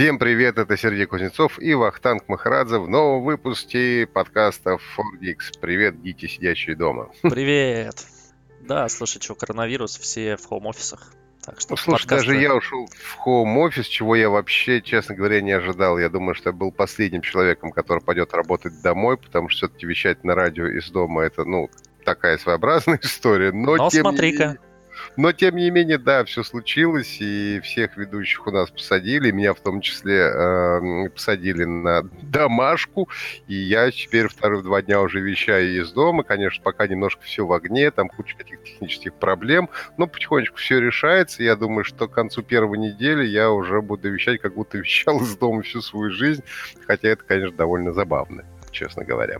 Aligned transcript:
Всем 0.00 0.18
привет, 0.18 0.56
это 0.56 0.78
Сергей 0.78 1.04
Кузнецов 1.04 1.58
и 1.58 1.74
Вахтанг 1.74 2.26
Махарадзе 2.26 2.78
в 2.78 2.88
новом 2.88 3.22
выпуске 3.22 4.08
подкаста 4.10 4.78
4Geeks. 4.96 5.60
Привет, 5.60 6.00
гики, 6.00 6.24
сидящие 6.24 6.74
дома. 6.74 7.10
Привет. 7.22 8.06
Да, 8.62 8.88
слушай, 8.88 9.20
что, 9.20 9.34
коронавирус, 9.34 9.98
все 9.98 10.38
в 10.38 10.46
хоум-офисах. 10.46 11.12
Так 11.44 11.60
что 11.60 11.76
Слушай, 11.76 12.04
подкасты... 12.04 12.28
даже 12.28 12.40
я 12.40 12.54
ушел 12.54 12.86
в 12.86 13.16
хоум-офис, 13.16 13.88
чего 13.88 14.16
я 14.16 14.30
вообще, 14.30 14.80
честно 14.80 15.14
говоря, 15.14 15.42
не 15.42 15.52
ожидал. 15.52 15.98
Я 15.98 16.08
думаю, 16.08 16.34
что 16.34 16.48
я 16.48 16.54
был 16.54 16.72
последним 16.72 17.20
человеком, 17.20 17.70
который 17.70 18.02
пойдет 18.02 18.32
работать 18.32 18.80
домой, 18.80 19.18
потому 19.18 19.50
что 19.50 19.66
все-таки 19.66 19.84
вещать 19.84 20.24
на 20.24 20.34
радио 20.34 20.66
из 20.66 20.90
дома 20.90 21.24
это, 21.24 21.44
ну, 21.44 21.68
такая 22.06 22.38
своеобразная 22.38 22.98
история. 23.02 23.52
Но, 23.52 23.76
Но 23.76 23.90
смотри-ка, 23.90 24.44
менее... 24.44 24.60
Но, 25.16 25.32
тем 25.32 25.56
не 25.56 25.70
менее, 25.70 25.98
да, 25.98 26.24
все 26.24 26.42
случилось, 26.42 27.18
и 27.20 27.60
всех 27.62 27.96
ведущих 27.96 28.46
у 28.46 28.50
нас 28.50 28.70
посадили, 28.70 29.30
меня 29.30 29.54
в 29.54 29.60
том 29.60 29.80
числе 29.80 30.18
э, 30.18 31.08
посадили 31.10 31.64
на 31.64 32.02
домашку, 32.22 33.08
и 33.46 33.54
я 33.54 33.90
теперь 33.90 34.28
вторые 34.28 34.62
два 34.62 34.82
дня 34.82 35.00
уже 35.00 35.20
вещаю 35.20 35.80
из 35.80 35.92
дома. 35.92 36.22
Конечно, 36.22 36.62
пока 36.62 36.86
немножко 36.86 37.22
все 37.22 37.46
в 37.46 37.52
огне, 37.52 37.90
там 37.90 38.08
куча 38.08 38.36
каких-то 38.36 38.64
технических 38.64 39.14
проблем, 39.14 39.68
но 39.96 40.06
потихонечку 40.06 40.56
все 40.56 40.80
решается. 40.80 41.42
Я 41.42 41.56
думаю, 41.56 41.84
что 41.84 42.08
к 42.08 42.12
концу 42.14 42.42
первой 42.42 42.78
недели 42.78 43.24
я 43.24 43.50
уже 43.50 43.80
буду 43.82 44.10
вещать, 44.10 44.40
как 44.40 44.54
будто 44.54 44.78
вещал 44.78 45.20
из 45.20 45.36
дома 45.36 45.62
всю 45.62 45.80
свою 45.80 46.10
жизнь, 46.10 46.42
хотя 46.86 47.08
это, 47.08 47.24
конечно, 47.24 47.56
довольно 47.56 47.92
забавно, 47.92 48.44
честно 48.70 49.04
говоря. 49.04 49.38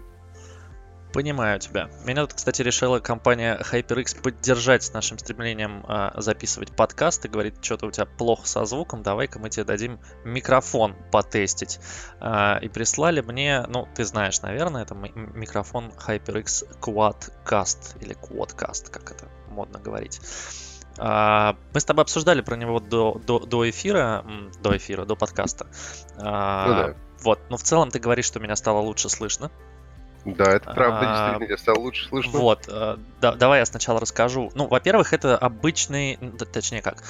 Понимаю 1.13 1.59
тебя. 1.59 1.91
Меня 2.05 2.23
тут, 2.23 2.35
кстати, 2.35 2.63
решила 2.63 3.01
компания 3.01 3.61
HyperX 3.61 4.23
поддержать 4.23 4.85
с 4.85 4.93
нашим 4.93 5.19
стремлением 5.19 5.85
э, 5.89 6.13
записывать 6.17 6.71
подкасты. 6.71 7.29
Говорит, 7.29 7.57
что-то 7.61 7.87
у 7.87 7.91
тебя 7.91 8.07
плохо 8.07 8.47
со 8.47 8.65
звуком, 8.65 9.03
давай-ка 9.03 9.41
мы 9.41 9.51
тебе 9.51 9.65
дадим 9.65 9.99
микрофон 10.25 10.95
потестить. 11.11 11.81
Э, 12.21 12.61
и 12.63 12.69
прислали 12.69 13.23
мне, 13.23 13.65
ну, 13.67 13.89
ты 13.95 14.05
знаешь, 14.05 14.41
наверное, 14.43 14.83
это 14.83 14.95
микрофон 14.95 15.93
HyperX 16.07 16.79
Quadcast 16.81 18.01
или 18.01 18.15
Quadcast, 18.15 18.91
как 18.91 19.11
это 19.11 19.29
модно 19.49 19.81
говорить. 19.81 20.21
Uh, 20.97 21.57
мы 21.73 21.81
с 21.81 21.85
тобой 21.85 22.03
обсуждали 22.03 22.43
про 22.43 22.57
него 22.57 22.79
до, 22.79 23.19
до, 23.25 23.39
до 23.39 23.71
эфира, 23.71 24.25
до 24.61 24.77
эфира, 24.77 25.07
до 25.07 25.17
подкаста. 25.17 25.67
Ну, 26.17 26.23
да. 26.25 26.95
Вот, 27.23 27.39
но 27.49 27.57
в 27.57 27.63
целом 27.63 27.91
ты 27.91 27.99
говоришь, 27.99 28.27
что 28.27 28.41
меня 28.41 28.57
стало 28.57 28.81
лучше 28.81 29.09
слышно. 29.09 29.51
Да, 30.25 30.45
это 30.45 30.73
правда, 30.73 31.01
а, 31.01 31.31
действительно, 31.31 31.51
я 31.51 31.59
стал 31.59 31.81
лучше 31.81 32.09
слышно. 32.09 32.39
Вот, 32.39 32.69
э, 32.69 32.97
да, 33.21 33.33
давай 33.35 33.61
я 33.61 33.67
сначала 33.67 34.01
расскажу. 34.01 34.51
Ну, 34.55 34.67
во-первых, 34.67 35.13
это 35.13 35.37
обычный, 35.39 36.19
точнее 36.53 36.83
как, 36.83 37.03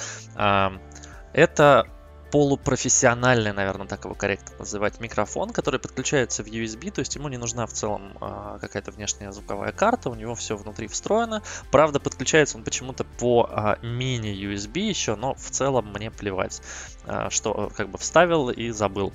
это 1.33 1.87
полупрофессиональный, 2.31 3.51
наверное, 3.51 3.87
так 3.87 4.05
его 4.05 4.15
корректно 4.15 4.59
называть, 4.59 4.99
микрофон, 4.99 5.51
который 5.51 5.79
подключается 5.79 6.43
в 6.43 6.47
USB, 6.47 6.89
то 6.91 6.99
есть 6.99 7.15
ему 7.15 7.27
не 7.27 7.37
нужна 7.37 7.65
в 7.67 7.73
целом 7.73 8.13
а, 8.21 8.57
какая-то 8.59 8.91
внешняя 8.91 9.31
звуковая 9.31 9.73
карта, 9.73 10.09
у 10.09 10.15
него 10.15 10.33
все 10.35 10.55
внутри 10.55 10.87
встроено. 10.87 11.43
Правда, 11.71 11.99
подключается 11.99 12.57
он 12.57 12.63
почему-то 12.63 13.03
по 13.03 13.49
а, 13.51 13.77
мини-USB 13.81 14.79
еще, 14.79 15.15
но 15.15 15.33
в 15.33 15.51
целом 15.51 15.91
мне 15.93 16.09
плевать, 16.09 16.61
а, 17.05 17.29
что 17.29 17.71
как 17.75 17.89
бы 17.89 17.97
вставил 17.97 18.49
и 18.49 18.69
забыл. 18.71 19.13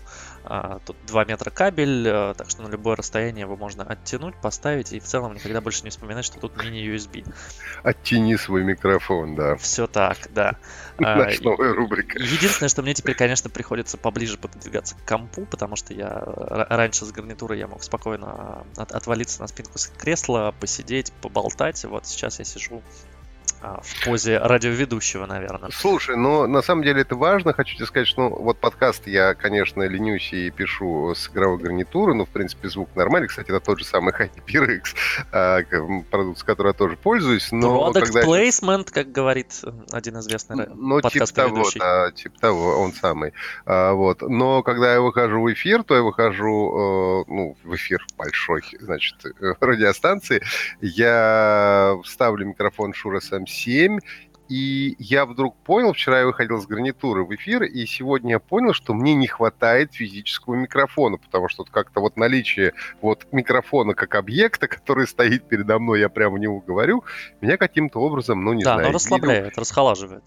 А, 0.49 0.79
тут 0.87 0.97
2 1.07 1.25
метра 1.25 1.51
кабель, 1.51 2.09
а, 2.09 2.35
так 2.35 2.49
что 2.49 2.63
на 2.63 2.69
любое 2.69 2.95
расстояние 2.95 3.43
его 3.43 3.57
можно 3.57 3.83
оттянуть, 3.83 4.37
поставить 4.41 4.93
и 4.93 5.01
в 5.01 5.05
целом 5.05 5.35
никогда 5.35 5.61
больше 5.61 5.83
не 5.83 5.91
вспоминать, 5.91 6.25
что 6.25 6.39
тут 6.39 6.57
мини-USB. 6.63 7.27
Оттяни 7.83 8.37
свой 8.37 8.63
микрофон, 8.63 9.35
да. 9.35 9.57
Все 9.57 9.87
так, 9.87 10.19
да. 10.33 10.57
А, 10.99 11.17
Наша 11.17 11.45
новая 11.45 11.75
рубрика. 11.75 12.19
Единственное, 12.19 12.71
что 12.71 12.81
мне 12.81 12.95
теперь, 12.95 13.15
конечно, 13.15 13.51
приходится 13.51 13.99
поближе 13.99 14.39
подвигаться 14.39 14.95
к 14.97 15.07
компу, 15.07 15.45
потому 15.45 15.77
что 15.77 15.93
я 15.93 16.25
раньше 16.71 17.05
с 17.05 17.13
гарнитурой 17.13 17.59
я 17.59 17.67
мог 17.67 17.83
спокойно 17.83 18.65
отвалиться 18.77 19.43
на 19.43 19.47
спинку 19.47 19.79
кресла, 19.99 20.55
посидеть, 20.59 21.13
поболтать. 21.21 21.85
Вот 21.85 22.07
сейчас 22.07 22.39
я 22.39 22.47
сижу 22.47 22.81
а, 22.81 23.16
в 23.61 24.05
позе 24.05 24.39
радиоведущего, 24.39 25.27
наверное. 25.27 25.71
Слушай, 25.73 26.17
ну 26.17 26.47
на 26.47 26.63
самом 26.63 26.83
деле 26.83 27.03
это 27.03 27.17
важно. 27.17 27.53
Хочу 27.53 27.77
тебе 27.77 27.87
сказать, 27.87 28.09
что 28.09 28.29
ну, 28.29 28.37
вот 28.37 28.59
подкаст 28.59 29.07
я, 29.07 29.35
конечно, 29.35 29.83
ленюсь 29.83 30.33
и 30.33 30.51
пишу 30.51 31.15
с 31.15 31.29
игровой 31.29 31.59
гарнитуры, 31.59 32.15
но 32.15 32.25
в 32.25 32.29
принципе 32.29 32.69
звук 32.69 32.89
нормальный. 32.95 33.29
Кстати, 33.29 33.51
это 33.51 33.61
тот 33.61 33.79
же 33.79 33.85
самый 33.85 34.13
HyperX, 34.19 34.83
а, 35.33 35.61
продукт, 36.11 36.39
с 36.39 36.43
которым 36.43 36.73
я 36.73 36.79
тоже 36.79 36.97
пользуюсь. 36.97 37.53
Но 37.53 37.91
Product 37.91 38.01
когда... 38.01 38.23
placement, 38.23 38.91
как 38.93 39.13
говорит 39.13 39.63
один 39.93 40.19
известный 40.19 40.67
ну, 40.75 41.01
типа 41.01 41.27
того, 41.27 41.65
да, 41.79 42.11
типа 42.13 42.39
того, 42.39 42.81
он 42.81 42.93
самый. 42.93 43.33
А, 43.65 43.93
вот. 43.93 44.23
Но 44.23 44.63
когда 44.63 44.95
я 44.95 45.01
выхожу 45.01 45.43
в 45.43 45.53
эфир, 45.53 45.83
то 45.83 45.95
я 45.95 46.03
выхожу 46.03 47.25
э, 47.27 47.31
ну, 47.31 47.57
в 47.65 47.75
эфир 47.75 48.05
большой, 48.17 48.63
значит, 48.81 49.17
радиостанции. 49.61 50.43
Я 50.81 51.99
ставлю 52.05 52.47
микрофон 52.47 52.93
Shure 52.93 53.21
SM7 53.47 53.67
7. 53.67 53.99
И 54.49 54.95
я 54.99 55.27
вдруг 55.27 55.57
понял, 55.57 55.93
вчера 55.93 56.21
я 56.21 56.27
выходил 56.27 56.61
с 56.61 56.67
гарнитуры 56.67 57.25
в 57.25 57.35
эфир, 57.35 57.65
и 57.65 57.85
сегодня 57.85 58.33
я 58.33 58.39
понял, 58.39 58.73
что 58.75 58.95
мне 58.95 59.15
не 59.15 59.27
хватает 59.27 59.93
физического 59.93 60.55
микрофона, 60.55 61.17
потому 61.19 61.49
что 61.49 61.63
вот 61.65 61.71
как-то 61.71 62.01
вот 62.01 62.17
наличие 62.17 62.73
вот 63.01 63.27
микрофона 63.33 63.95
как 63.95 64.15
объекта, 64.15 64.69
который 64.69 65.09
стоит 65.09 65.49
передо 65.49 65.79
мной, 65.79 66.01
я 66.01 66.09
прямо 66.09 66.37
в 66.37 66.39
него 66.39 66.61
говорю, 66.61 67.03
меня 67.41 67.57
каким-то 67.57 67.99
образом, 67.99 68.45
ну 68.45 68.53
не 68.53 68.63
да, 68.63 68.75
знаю... 68.75 68.89
Да, 68.89 68.93
расслабляет, 68.93 69.59
расхолаживает. 69.59 70.25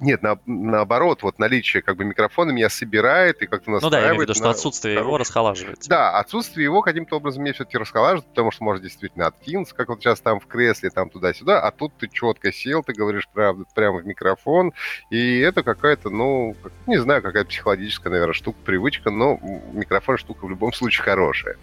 Нет, 0.00 0.22
на, 0.22 0.38
наоборот, 0.44 1.22
вот 1.22 1.38
наличие 1.38 1.82
как 1.82 1.96
бы 1.96 2.04
микрофона 2.04 2.50
меня 2.50 2.68
собирает 2.68 3.42
и 3.42 3.46
как-то 3.46 3.70
настраивает. 3.70 3.82
Ну 3.82 3.90
да, 3.90 3.98
я 4.00 4.06
имею 4.08 4.18
в 4.18 4.22
виду, 4.22 4.34
что 4.34 4.50
отсутствие 4.50 4.96
его 4.96 5.18
расхолаживает. 5.18 5.78
Да, 5.86 6.18
отсутствие 6.18 6.64
его 6.64 6.82
каким-то 6.82 7.16
образом 7.16 7.42
меня 7.42 7.54
все-таки 7.54 7.78
расхолаживает, 7.78 8.26
потому 8.26 8.50
что 8.50 8.64
может 8.64 8.82
действительно 8.82 9.26
откинуться, 9.26 9.74
как 9.74 9.88
вот 9.88 10.00
сейчас 10.00 10.20
там 10.20 10.40
в 10.40 10.46
кресле, 10.46 10.90
там 10.90 11.10
туда-сюда, 11.10 11.60
а 11.60 11.70
тут 11.70 11.92
ты 11.96 12.08
четко 12.08 12.52
сел, 12.52 12.82
ты 12.82 12.92
говоришь 12.92 13.28
правда 13.32 13.64
прямо 13.74 13.98
в 13.98 14.06
микрофон, 14.06 14.72
и 15.10 15.38
это 15.38 15.62
какая-то, 15.62 16.10
ну, 16.10 16.56
не 16.86 16.98
знаю, 17.00 17.22
какая-то 17.22 17.48
психологическая, 17.48 18.12
наверное, 18.12 18.34
штука, 18.34 18.58
привычка, 18.64 19.10
но 19.10 19.38
микрофон 19.72 20.18
штука 20.18 20.46
в 20.46 20.50
любом 20.50 20.72
случае 20.72 21.04
хорошая. 21.04 21.56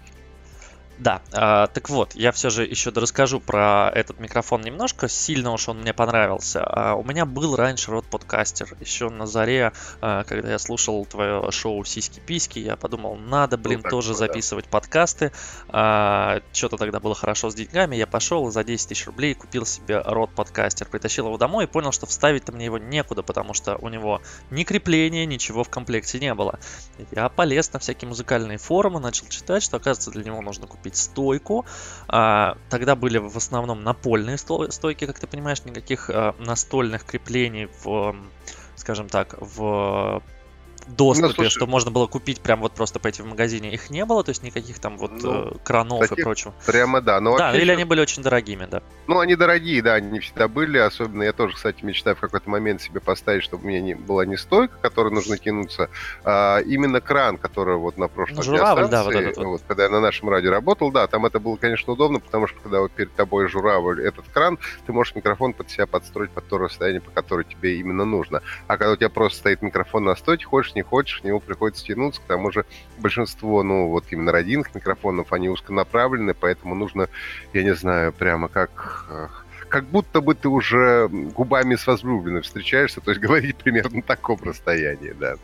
Да, 1.01 1.23
э, 1.31 1.67
так 1.73 1.89
вот, 1.89 2.13
я 2.13 2.31
все 2.31 2.51
же 2.51 2.63
еще 2.63 2.91
расскажу 2.91 3.39
про 3.39 3.91
этот 3.95 4.19
микрофон 4.19 4.61
немножко. 4.61 5.09
Сильно 5.09 5.51
уж 5.51 5.67
он 5.67 5.79
мне 5.81 5.93
понравился. 5.93 6.59
Э, 6.59 6.93
у 6.93 7.03
меня 7.03 7.25
был 7.25 7.55
раньше 7.55 7.89
род 7.89 8.05
подкастер. 8.05 8.77
Еще 8.79 9.09
на 9.09 9.25
заре, 9.25 9.73
э, 9.99 10.23
когда 10.27 10.51
я 10.51 10.59
слушал 10.59 11.03
твое 11.07 11.49
шоу 11.49 11.83
Сиськи-письки, 11.83 12.59
я 12.59 12.75
подумал, 12.75 13.15
надо, 13.15 13.57
блин, 13.57 13.81
ну, 13.83 13.89
тоже 13.89 14.09
такое, 14.09 14.27
записывать 14.27 14.65
да. 14.65 14.71
подкасты. 14.71 15.31
Э, 15.69 16.41
Что-то 16.53 16.77
тогда 16.77 16.99
было 16.99 17.15
хорошо 17.15 17.49
с 17.49 17.55
деньгами. 17.55 17.95
Я 17.95 18.05
пошел 18.05 18.51
за 18.51 18.63
10 18.63 18.89
тысяч 18.89 19.07
рублей 19.07 19.33
купил 19.33 19.65
себе 19.65 20.01
род 20.05 20.29
подкастер, 20.35 20.85
притащил 20.85 21.25
его 21.25 21.37
домой 21.37 21.63
и 21.63 21.67
понял, 21.67 21.91
что 21.91 22.05
вставить-то 22.05 22.51
мне 22.51 22.65
его 22.65 22.77
некуда, 22.77 23.23
потому 23.23 23.55
что 23.55 23.75
у 23.77 23.89
него 23.89 24.21
ни 24.51 24.63
крепления, 24.63 25.25
ничего 25.25 25.63
в 25.63 25.69
комплекте 25.69 26.19
не 26.19 26.35
было. 26.35 26.59
Я 27.09 27.27
полез 27.29 27.73
на 27.73 27.79
всякие 27.79 28.07
музыкальные 28.07 28.59
форумы, 28.59 28.99
начал 28.99 29.25
читать, 29.29 29.63
что, 29.63 29.77
оказывается, 29.77 30.11
для 30.11 30.23
него 30.25 30.39
нужно 30.41 30.67
купить 30.67 30.90
купить 30.91 30.95
стойку. 30.97 31.65
А, 32.07 32.57
тогда 32.69 32.95
были 32.95 33.17
в 33.17 33.37
основном 33.37 33.83
напольные 33.83 34.37
стойки, 34.37 35.05
как 35.05 35.19
ты 35.19 35.27
понимаешь, 35.27 35.63
никаких 35.65 36.09
а, 36.09 36.35
настольных 36.39 37.05
креплений 37.05 37.69
в, 37.83 38.15
скажем 38.75 39.07
так, 39.07 39.35
в 39.39 40.21
доступе, 40.95 41.27
ну, 41.27 41.33
слушай, 41.33 41.49
что 41.49 41.67
можно 41.67 41.91
было 41.91 42.07
купить 42.07 42.41
прям 42.41 42.61
вот 42.61 42.73
просто 42.73 42.99
пойти 42.99 43.21
в 43.21 43.25
магазине, 43.25 43.73
их 43.73 43.89
не 43.89 44.05
было, 44.05 44.23
то 44.23 44.29
есть 44.29 44.43
никаких 44.43 44.79
там 44.79 44.97
вот 44.97 45.11
ну, 45.21 45.51
э, 45.51 45.53
кранов 45.63 46.01
таких, 46.01 46.19
и 46.19 46.23
прочего. 46.23 46.53
Прямо 46.65 47.01
да. 47.01 47.19
Но 47.19 47.37
да, 47.37 47.55
или 47.57 47.71
они 47.71 47.83
были 47.83 48.01
очень 48.01 48.23
дорогими, 48.23 48.67
да. 48.69 48.81
Ну, 49.07 49.19
они 49.19 49.35
дорогие, 49.35 49.81
да, 49.81 49.95
они 49.95 50.19
всегда 50.19 50.47
были, 50.47 50.77
особенно 50.77 51.23
я 51.23 51.33
тоже, 51.33 51.55
кстати, 51.55 51.83
мечтаю 51.83 52.15
в 52.15 52.19
какой-то 52.19 52.49
момент 52.49 52.81
себе 52.81 52.99
поставить, 52.99 53.43
чтобы 53.43 53.65
у 53.65 53.67
меня 53.67 53.81
не 53.81 53.95
была 53.95 54.25
не 54.25 54.37
стойка, 54.37 54.75
которой 54.81 55.11
нужно 55.11 55.37
тянуться, 55.37 55.89
а 56.23 56.59
именно 56.59 57.01
кран, 57.01 57.37
который 57.37 57.77
вот 57.77 57.97
на 57.97 58.07
прошлой 58.07 58.37
ну, 58.37 58.43
журавль, 58.43 58.87
да, 58.87 59.03
вот 59.03 59.15
этот 59.15 59.37
вот. 59.37 59.45
вот. 59.45 59.61
Когда 59.67 59.83
я 59.83 59.89
на 59.89 59.99
нашем 59.99 60.29
радио 60.29 60.51
работал, 60.51 60.91
да, 60.91 61.07
там 61.07 61.25
это 61.25 61.39
было, 61.39 61.55
конечно, 61.55 61.93
удобно, 61.93 62.19
потому 62.19 62.47
что 62.47 62.59
когда 62.59 62.81
вот 62.81 62.91
перед 62.91 63.13
тобой 63.15 63.47
журавль, 63.47 64.01
этот 64.05 64.25
кран, 64.33 64.59
ты 64.85 64.93
можешь 64.93 65.15
микрофон 65.15 65.53
под 65.53 65.69
себя 65.69 65.85
подстроить 65.87 66.31
под 66.31 66.47
то 66.47 66.57
расстояние, 66.57 67.01
по 67.01 67.11
которому 67.11 67.43
тебе 67.43 67.77
именно 67.77 68.05
нужно. 68.05 68.41
А 68.67 68.77
когда 68.77 68.93
у 68.93 68.95
тебя 68.95 69.09
просто 69.09 69.39
стоит 69.39 69.61
микрофон 69.61 70.03
на 70.03 70.15
стойке, 70.15 70.45
хочешь, 70.45 70.75
не 70.75 70.80
хочешь, 70.83 71.21
к 71.21 71.23
нему 71.23 71.39
приходится 71.39 71.85
тянуться, 71.85 72.21
к 72.21 72.25
тому 72.25 72.51
же 72.51 72.65
большинство, 72.97 73.63
ну, 73.63 73.87
вот 73.87 74.05
именно 74.09 74.31
родийных 74.31 74.73
микрофонов, 74.75 75.33
они 75.33 75.49
узконаправлены, 75.49 76.33
поэтому 76.33 76.75
нужно, 76.75 77.09
я 77.53 77.63
не 77.63 77.75
знаю, 77.75 78.13
прямо 78.13 78.47
как 78.47 79.07
как 79.71 79.85
будто 79.85 80.19
бы 80.19 80.35
ты 80.35 80.49
уже 80.49 81.07
губами 81.07 81.75
с 81.75 81.87
возлюбленной 81.87 82.41
встречаешься, 82.41 82.99
то 82.99 83.11
есть 83.11 83.21
говорить 83.25 83.55
примерно 83.55 83.97
на 83.97 84.01
таком 84.01 84.39
расстоянии, 84.43 85.13
да. 85.17 85.35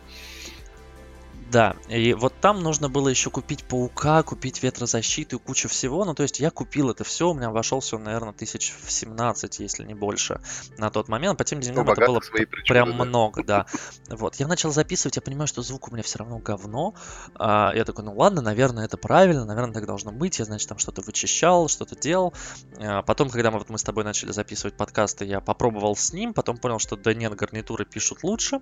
Да, 1.51 1.75
и 1.87 2.13
вот 2.13 2.33
там 2.41 2.61
нужно 2.61 2.89
было 2.89 3.07
еще 3.07 3.29
купить 3.29 3.63
паука, 3.63 4.21
купить 4.23 4.61
ветрозащиту 4.61 5.37
и 5.37 5.39
кучу 5.39 5.69
всего. 5.69 6.03
Ну, 6.03 6.13
то 6.13 6.23
есть 6.23 6.39
я 6.39 6.51
купил 6.51 6.89
это 6.89 7.05
все, 7.05 7.29
у 7.29 7.33
меня 7.33 7.47
обошелся, 7.47 7.97
наверное, 7.97 8.33
тысяч 8.33 8.73
в 8.83 8.91
17, 8.91 9.59
если 9.59 9.85
не 9.85 9.93
больше, 9.93 10.41
на 10.77 10.89
тот 10.89 11.07
момент. 11.07 11.37
По 11.37 11.45
тем 11.45 11.61
деньгам 11.61 11.85
ну, 11.85 11.93
это 11.93 12.05
было 12.05 12.21
прям 12.67 12.97
да. 12.97 13.05
много, 13.05 13.43
да. 13.43 13.65
Вот, 14.09 14.35
я 14.35 14.47
начал 14.47 14.71
записывать, 14.71 15.15
я 15.15 15.21
понимаю, 15.21 15.47
что 15.47 15.61
звук 15.61 15.87
у 15.87 15.91
меня 15.91 16.03
все 16.03 16.19
равно 16.19 16.39
говно. 16.39 16.95
А, 17.35 17.71
я 17.73 17.85
такой, 17.85 18.03
ну 18.03 18.13
ладно, 18.15 18.41
наверное, 18.41 18.85
это 18.85 18.97
правильно, 18.97 19.45
наверное, 19.45 19.73
так 19.73 19.85
должно 19.85 20.11
быть. 20.11 20.39
Я, 20.39 20.45
значит, 20.45 20.67
там 20.67 20.77
что-то 20.77 21.01
вычищал, 21.01 21.69
что-то 21.69 21.95
делал. 21.95 22.33
А, 22.79 23.03
потом, 23.03 23.29
когда 23.29 23.51
мы, 23.51 23.59
вот 23.59 23.69
мы 23.69 23.77
с 23.77 23.83
тобой 23.83 24.03
начали 24.03 24.31
записывать 24.31 24.75
подкасты, 24.75 25.25
я 25.25 25.39
попробовал 25.39 25.95
с 25.95 26.11
ним, 26.11 26.33
потом 26.33 26.57
понял, 26.57 26.79
что 26.79 26.97
да 26.97 27.13
нет, 27.13 27.33
гарнитуры 27.35 27.85
пишут 27.85 28.23
лучше. 28.23 28.59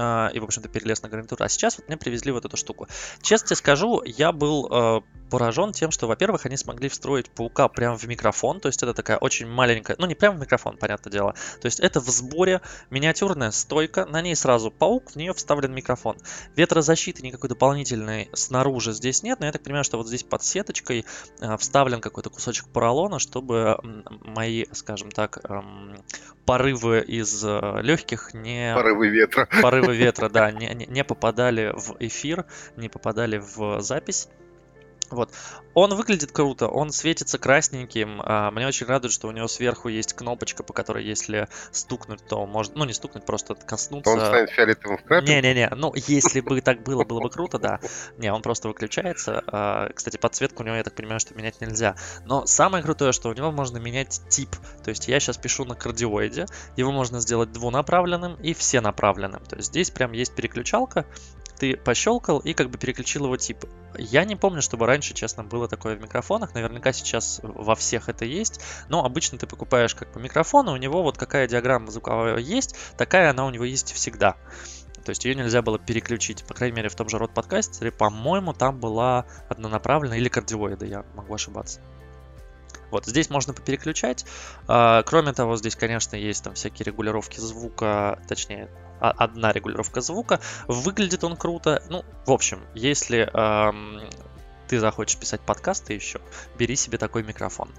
А, 0.00 0.30
и, 0.32 0.38
в 0.38 0.44
общем-то, 0.44 0.68
перелез 0.68 1.02
на 1.02 1.08
гарнитуру. 1.08 1.44
А 1.44 1.48
сейчас 1.48 1.76
вот 1.76 1.88
мне 1.88 1.96
привезли 1.96 2.30
вот 2.30 2.44
эту 2.44 2.56
штуку. 2.56 2.86
Честно 3.20 3.48
тебе 3.48 3.56
скажу, 3.56 4.02
я 4.04 4.30
был 4.30 4.68
э, 4.70 5.00
поражен 5.30 5.72
тем, 5.72 5.90
что, 5.90 6.06
во-первых, 6.06 6.46
они 6.46 6.56
смогли 6.56 6.88
встроить 6.88 7.30
паука 7.30 7.68
прямо 7.68 7.96
в 7.96 8.04
микрофон, 8.06 8.60
то 8.60 8.68
есть 8.68 8.82
это 8.82 8.94
такая 8.94 9.18
очень 9.18 9.46
маленькая, 9.46 9.96
ну 9.98 10.06
не 10.06 10.14
прямо 10.14 10.36
в 10.36 10.40
микрофон, 10.40 10.76
понятное 10.76 11.12
дело, 11.12 11.34
то 11.60 11.66
есть 11.66 11.80
это 11.80 12.00
в 12.00 12.08
сборе 12.08 12.60
миниатюрная 12.90 13.50
стойка, 13.50 14.06
на 14.06 14.20
ней 14.22 14.34
сразу 14.34 14.70
паук, 14.70 15.12
в 15.12 15.16
нее 15.16 15.34
вставлен 15.34 15.72
микрофон. 15.72 16.16
Ветрозащиты 16.56 17.22
никакой 17.22 17.48
дополнительной 17.48 18.28
снаружи 18.32 18.92
здесь 18.92 19.22
нет, 19.22 19.40
но 19.40 19.46
я 19.46 19.52
так 19.52 19.62
понимаю, 19.62 19.84
что 19.84 19.98
вот 19.98 20.08
здесь 20.08 20.22
под 20.22 20.42
сеточкой 20.42 21.04
э, 21.40 21.56
вставлен 21.56 22.00
какой-то 22.00 22.30
кусочек 22.30 22.68
поролона, 22.68 23.18
чтобы 23.18 23.78
мои, 24.24 24.64
скажем 24.72 25.10
так, 25.10 25.38
эм, 25.44 25.96
порывы 26.44 27.00
из 27.00 27.44
э, 27.44 27.80
легких 27.82 28.32
не... 28.34 28.74
Порывы 28.74 29.08
ветра. 29.08 29.48
Порывы 29.62 29.94
ветра, 29.94 30.28
да, 30.28 30.50
не, 30.50 30.68
не, 30.74 30.86
не 30.86 31.04
попадали 31.04 31.72
в 31.74 31.96
эфир, 32.00 32.46
не 32.76 32.88
попадали 32.88 33.38
в 33.38 33.80
запись. 33.80 34.28
Вот. 35.10 35.30
Он 35.74 35.94
выглядит 35.94 36.32
круто, 36.32 36.68
он 36.68 36.90
светится 36.90 37.38
красненьким. 37.38 38.20
А, 38.22 38.50
мне 38.50 38.66
очень 38.66 38.86
радует, 38.86 39.12
что 39.12 39.28
у 39.28 39.30
него 39.30 39.48
сверху 39.48 39.88
есть 39.88 40.12
кнопочка, 40.12 40.62
по 40.62 40.72
которой, 40.72 41.04
если 41.04 41.48
стукнуть, 41.70 42.26
то 42.26 42.46
может... 42.46 42.74
Ну, 42.74 42.84
не 42.84 42.92
стукнуть, 42.92 43.24
просто 43.24 43.54
коснуться. 43.54 44.10
Он 44.10 44.20
станет 44.20 44.50
фиолетовым 44.50 44.98
в 44.98 45.04
крапе? 45.04 45.26
Не-не-не, 45.26 45.70
ну, 45.76 45.92
если 45.94 46.40
бы 46.40 46.60
так 46.60 46.82
было, 46.82 47.04
было 47.04 47.20
бы 47.20 47.30
круто, 47.30 47.58
да. 47.58 47.80
Не, 48.16 48.32
он 48.32 48.42
просто 48.42 48.68
выключается. 48.68 49.42
А, 49.46 49.90
кстати, 49.92 50.16
подсветку 50.16 50.62
у 50.62 50.66
него, 50.66 50.76
я 50.76 50.82
так 50.82 50.94
понимаю, 50.94 51.20
что 51.20 51.34
менять 51.34 51.60
нельзя. 51.60 51.94
Но 52.24 52.46
самое 52.46 52.82
крутое, 52.82 53.12
что 53.12 53.28
у 53.28 53.34
него 53.34 53.52
можно 53.52 53.78
менять 53.78 54.20
тип. 54.28 54.50
То 54.82 54.90
есть 54.90 55.08
я 55.08 55.20
сейчас 55.20 55.36
пишу 55.36 55.64
на 55.64 55.74
кардиоиде, 55.74 56.46
его 56.76 56.92
можно 56.92 57.20
сделать 57.20 57.52
двунаправленным 57.52 58.34
и 58.36 58.54
всенаправленным. 58.54 59.44
То 59.44 59.56
есть 59.56 59.68
здесь 59.68 59.90
прям 59.90 60.12
есть 60.12 60.34
переключалка, 60.34 61.06
ты 61.58 61.76
пощелкал 61.76 62.38
и 62.38 62.54
как 62.54 62.70
бы 62.70 62.78
переключил 62.78 63.24
его 63.24 63.36
тип. 63.36 63.64
Я 63.96 64.24
не 64.24 64.36
помню, 64.36 64.62
чтобы 64.62 64.86
раньше, 64.86 65.14
честно, 65.14 65.44
было 65.44 65.68
такое 65.68 65.96
в 65.96 66.00
микрофонах. 66.00 66.54
Наверняка 66.54 66.92
сейчас 66.92 67.40
во 67.42 67.74
всех 67.74 68.08
это 68.08 68.24
есть. 68.24 68.60
Но 68.88 69.04
обычно 69.04 69.38
ты 69.38 69.46
покупаешь 69.46 69.94
как 69.94 70.12
по 70.12 70.18
микрофону, 70.18 70.72
у 70.72 70.76
него 70.76 71.02
вот 71.02 71.18
какая 71.18 71.48
диаграмма 71.48 71.90
звуковая 71.90 72.38
есть, 72.38 72.76
такая 72.96 73.30
она 73.30 73.46
у 73.46 73.50
него 73.50 73.64
есть 73.64 73.92
всегда. 73.92 74.36
То 75.04 75.10
есть 75.10 75.24
ее 75.24 75.34
нельзя 75.34 75.62
было 75.62 75.78
переключить. 75.78 76.44
По 76.44 76.54
крайней 76.54 76.76
мере, 76.76 76.88
в 76.88 76.94
том 76.94 77.08
же 77.08 77.18
род 77.18 77.32
подкастере, 77.32 77.90
по-моему, 77.90 78.52
там 78.52 78.78
была 78.78 79.24
однонаправленная 79.48 80.18
или 80.18 80.28
кардиоида, 80.28 80.84
я 80.86 81.04
могу 81.14 81.34
ошибаться. 81.34 81.80
Вот 82.90 83.06
здесь 83.06 83.30
можно 83.30 83.52
попереключать. 83.52 84.24
А, 84.66 85.02
кроме 85.02 85.32
того, 85.32 85.56
здесь, 85.56 85.76
конечно, 85.76 86.16
есть 86.16 86.44
там 86.44 86.54
всякие 86.54 86.84
регулировки 86.86 87.40
звука, 87.40 88.20
точнее, 88.28 88.68
одна 89.00 89.52
регулировка 89.52 90.00
звука. 90.00 90.40
Выглядит 90.66 91.24
он 91.24 91.36
круто. 91.36 91.82
Ну, 91.88 92.04
в 92.26 92.32
общем, 92.32 92.60
если 92.74 93.28
эм, 93.32 94.08
ты 94.68 94.78
захочешь 94.78 95.18
писать 95.18 95.40
подкасты 95.40 95.94
еще, 95.94 96.20
бери 96.58 96.76
себе 96.76 96.98
такой 96.98 97.22
микрофон. 97.22 97.70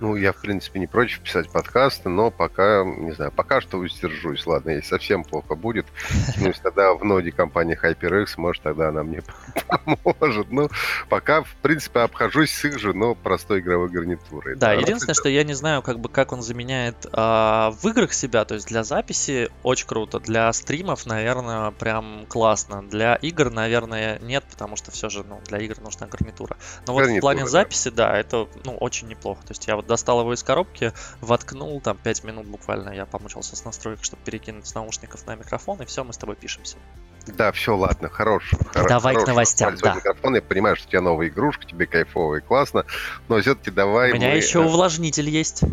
Ну, 0.00 0.16
я, 0.16 0.32
в 0.32 0.40
принципе, 0.40 0.80
не 0.80 0.86
против 0.86 1.20
писать 1.20 1.50
подкасты, 1.50 2.08
но 2.08 2.30
пока, 2.30 2.84
не 2.84 3.12
знаю, 3.12 3.30
пока 3.30 3.60
что 3.60 3.78
воздержусь. 3.78 4.46
Ладно, 4.46 4.70
если 4.70 4.88
совсем 4.88 5.24
плохо 5.24 5.54
будет, 5.54 5.86
ну, 6.38 6.52
тогда 6.62 6.94
в 6.94 7.04
ноде 7.04 7.32
компании 7.32 7.78
HyperX, 7.80 8.34
может, 8.38 8.62
тогда 8.62 8.88
она 8.88 9.02
мне 9.02 9.20
поможет. 9.94 10.50
Ну, 10.50 10.70
пока, 11.08 11.42
в 11.42 11.54
принципе, 11.56 12.00
обхожусь 12.00 12.50
с 12.50 12.64
их 12.64 12.78
же, 12.78 12.94
но 12.94 13.14
простой 13.14 13.60
игровой 13.60 13.90
гарнитурой. 13.90 14.56
Да, 14.56 14.68
да 14.68 14.72
единственное, 14.72 15.14
что 15.14 15.28
я 15.28 15.44
не 15.44 15.54
знаю, 15.54 15.82
как 15.82 16.00
бы, 16.00 16.08
как 16.08 16.32
он 16.32 16.40
заменяет 16.42 17.06
а, 17.12 17.70
в 17.72 17.86
играх 17.88 18.14
себя, 18.14 18.44
то 18.46 18.54
есть 18.54 18.68
для 18.68 18.84
записи 18.84 19.50
очень 19.62 19.86
круто, 19.86 20.18
для 20.18 20.50
стримов, 20.54 21.04
наверное, 21.04 21.72
прям 21.72 22.24
классно. 22.28 22.82
Для 22.82 23.16
игр, 23.16 23.50
наверное, 23.50 24.18
нет, 24.20 24.44
потому 24.50 24.76
что 24.76 24.90
все 24.90 25.10
же, 25.10 25.24
ну, 25.24 25.40
для 25.46 25.58
игр 25.58 25.78
нужна 25.80 26.06
гарнитура. 26.06 26.56
Но 26.86 26.94
вот 26.94 27.06
в 27.06 27.20
плане 27.20 27.46
записи, 27.46 27.90
да, 27.90 28.16
это, 28.16 28.48
ну, 28.64 28.76
очень 28.76 29.08
неплохо. 29.08 29.42
То 29.42 29.50
есть 29.50 29.66
я 29.66 29.76
вот 29.76 29.89
достал 29.90 30.20
его 30.20 30.32
из 30.32 30.42
коробки, 30.42 30.92
воткнул, 31.20 31.80
там 31.80 31.98
5 31.98 32.24
минут 32.24 32.46
буквально 32.46 32.90
я 32.90 33.04
помучился 33.06 33.56
с 33.56 33.64
настройкой, 33.64 34.04
чтобы 34.04 34.22
перекинуть 34.24 34.66
с 34.66 34.74
наушников 34.74 35.26
на 35.26 35.34
микрофон, 35.34 35.82
и 35.82 35.84
все, 35.84 36.04
мы 36.04 36.12
с 36.12 36.16
тобой 36.16 36.36
пишемся. 36.36 36.78
Да, 37.26 37.52
все, 37.52 37.76
ладно, 37.76 38.08
хорош. 38.08 38.54
Давай 38.72 39.14
хорош, 39.14 39.24
к 39.24 39.28
новостям, 39.28 39.76
да. 39.76 39.94
Микрофон, 39.94 40.36
я 40.36 40.42
понимаю, 40.42 40.76
что 40.76 40.86
у 40.86 40.90
тебя 40.90 41.00
новая 41.02 41.28
игрушка, 41.28 41.66
тебе 41.66 41.86
кайфово 41.86 42.36
и 42.36 42.40
классно, 42.40 42.86
но 43.28 43.40
все-таки 43.40 43.70
давай... 43.70 44.12
У 44.12 44.14
меня 44.14 44.30
мы... 44.30 44.36
еще 44.36 44.60
увлажнитель 44.60 45.28
есть 45.28 45.64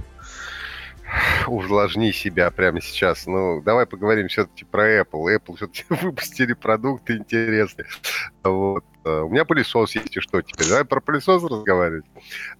увлажни 1.47 2.11
себя 2.11 2.51
прямо 2.51 2.81
сейчас. 2.81 3.25
Ну, 3.27 3.61
давай 3.61 3.85
поговорим 3.85 4.27
все-таки 4.27 4.65
про 4.65 4.99
Apple. 4.99 5.37
Apple 5.37 5.55
все-таки 5.55 5.85
выпустили 5.89 6.51
продукты 6.51 7.15
интересные. 7.15 7.87
Вот. 8.43 8.83
Э, 9.07 9.21
у 9.21 9.29
меня 9.29 9.45
пылесос 9.45 9.95
есть, 9.95 10.17
и 10.17 10.19
что 10.19 10.41
теперь? 10.41 10.67
Давай 10.67 10.85
про 10.85 10.99
пылесос 10.99 11.43
разговаривать. 11.43 12.05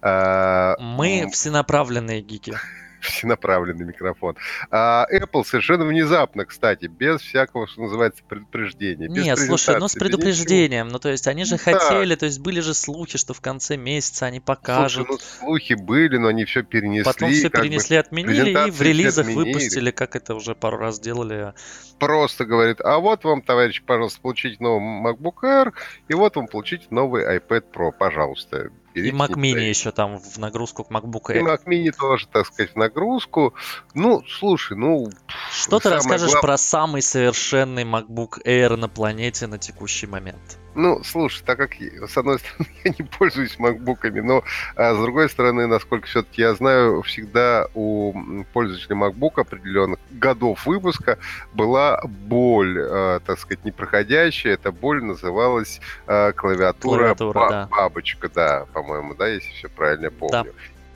А, 0.00 0.76
Мы 0.78 1.28
всенаправленные 1.30 2.22
гики 2.22 2.56
всенаправленный 3.00 3.84
микрофон. 3.84 4.36
А 4.70 5.06
Apple 5.12 5.44
совершенно 5.44 5.84
внезапно, 5.84 6.44
кстати, 6.44 6.86
без 6.86 7.20
всякого, 7.20 7.66
что 7.66 7.82
называется, 7.82 8.22
предупреждения. 8.28 9.08
Нет, 9.08 9.38
слушай, 9.38 9.78
ну 9.78 9.88
с 9.88 9.94
предупреждением. 9.94 10.86
Ничего. 10.86 10.92
Ну, 10.92 10.98
то 10.98 11.08
есть 11.10 11.26
они 11.26 11.44
же 11.44 11.56
да. 11.56 11.58
хотели, 11.58 12.14
то 12.14 12.26
есть 12.26 12.40
были 12.40 12.60
же 12.60 12.74
слухи, 12.74 13.18
что 13.18 13.34
в 13.34 13.40
конце 13.40 13.76
месяца 13.76 14.26
они 14.26 14.40
покажут. 14.40 15.06
Слушай, 15.06 15.20
ну 15.40 15.46
слухи 15.46 15.74
были, 15.74 16.16
но 16.16 16.28
они 16.28 16.44
все 16.44 16.62
перенесли. 16.62 17.04
Потом 17.04 17.30
все 17.30 17.50
перенесли, 17.50 17.96
бы, 17.96 18.00
отменили 18.00 18.68
и 18.68 18.70
в 18.70 18.82
релизах 18.82 19.26
выпустили, 19.26 19.90
как 19.90 20.16
это 20.16 20.34
уже 20.34 20.54
пару 20.54 20.78
раз 20.78 21.00
делали. 21.00 21.52
Просто 21.98 22.44
говорит, 22.44 22.80
а 22.80 22.98
вот 22.98 23.24
вам, 23.24 23.42
товарищ, 23.42 23.82
пожалуйста, 23.84 24.20
получите 24.20 24.56
новый 24.60 24.80
MacBook 25.04 25.42
Air, 25.42 25.72
и 26.08 26.14
вот 26.14 26.36
вам 26.36 26.46
получите 26.46 26.86
новый 26.90 27.24
iPad 27.24 27.64
Pro, 27.72 27.92
пожалуйста 27.92 28.70
и 28.94 29.10
Mac 29.10 29.30
Mini 29.30 29.68
еще 29.68 29.90
там 29.90 30.18
в 30.18 30.38
нагрузку 30.38 30.84
к 30.84 30.90
MacBook 30.90 31.30
Air. 31.30 31.38
И 31.38 31.42
Mac 31.42 31.64
Mini 31.64 31.92
тоже, 31.96 32.26
так 32.26 32.46
сказать, 32.46 32.72
в 32.72 32.76
нагрузку. 32.76 33.54
Ну, 33.94 34.22
слушай, 34.26 34.76
ну... 34.76 35.10
Что 35.52 35.78
ты 35.78 35.90
расскажешь 35.90 36.30
глав... 36.30 36.42
про 36.42 36.56
самый 36.56 37.02
совершенный 37.02 37.84
MacBook 37.84 38.44
Air 38.44 38.76
на 38.76 38.88
планете 38.88 39.46
на 39.46 39.58
текущий 39.58 40.06
момент? 40.06 40.58
Ну, 40.78 41.02
слушай, 41.02 41.42
так 41.44 41.58
как, 41.58 41.72
с 41.74 42.16
одной 42.16 42.38
стороны, 42.38 42.70
я 42.84 42.94
не 42.96 43.04
пользуюсь 43.04 43.58
макбуками, 43.58 44.20
но 44.20 44.44
а 44.76 44.94
с 44.94 44.98
другой 44.98 45.28
стороны, 45.28 45.66
насколько 45.66 46.06
все-таки 46.06 46.42
я 46.42 46.54
знаю, 46.54 47.02
всегда 47.02 47.66
у 47.74 48.44
пользователей 48.52 48.96
MacBook 48.96 49.40
определенных 49.40 49.98
годов 50.12 50.66
выпуска 50.66 51.18
была 51.52 52.00
боль, 52.04 52.78
э, 52.78 53.18
так 53.26 53.40
сказать, 53.40 53.64
непроходящая. 53.64 54.54
Эта 54.54 54.70
боль 54.70 55.02
называлась 55.02 55.80
э, 56.06 56.32
клавиатура, 56.32 57.14
клавиатура 57.14 57.48
да. 57.50 57.68
бабочка, 57.68 58.30
да, 58.32 58.66
по-моему, 58.72 59.16
да, 59.16 59.26
если 59.26 59.50
все 59.50 59.68
правильно 59.68 60.12
помню. 60.12 60.44
Да 60.44 60.50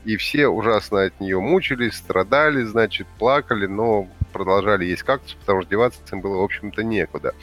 и 0.05 0.17
все 0.17 0.49
ужасно 0.49 1.05
от 1.05 1.21
нее 1.21 1.39
мучились, 1.41 1.95
страдали, 1.95 2.65
значит, 2.65 3.07
плакали, 3.19 3.67
но 3.67 4.09
продолжали 4.33 4.85
есть 4.85 5.03
кактус, 5.03 5.35
потому 5.35 5.63
что 5.63 5.71
деваться 5.71 6.01
им 6.13 6.21
было, 6.21 6.39
в 6.39 6.43
общем-то, 6.43 6.83
некуда. 6.83 7.35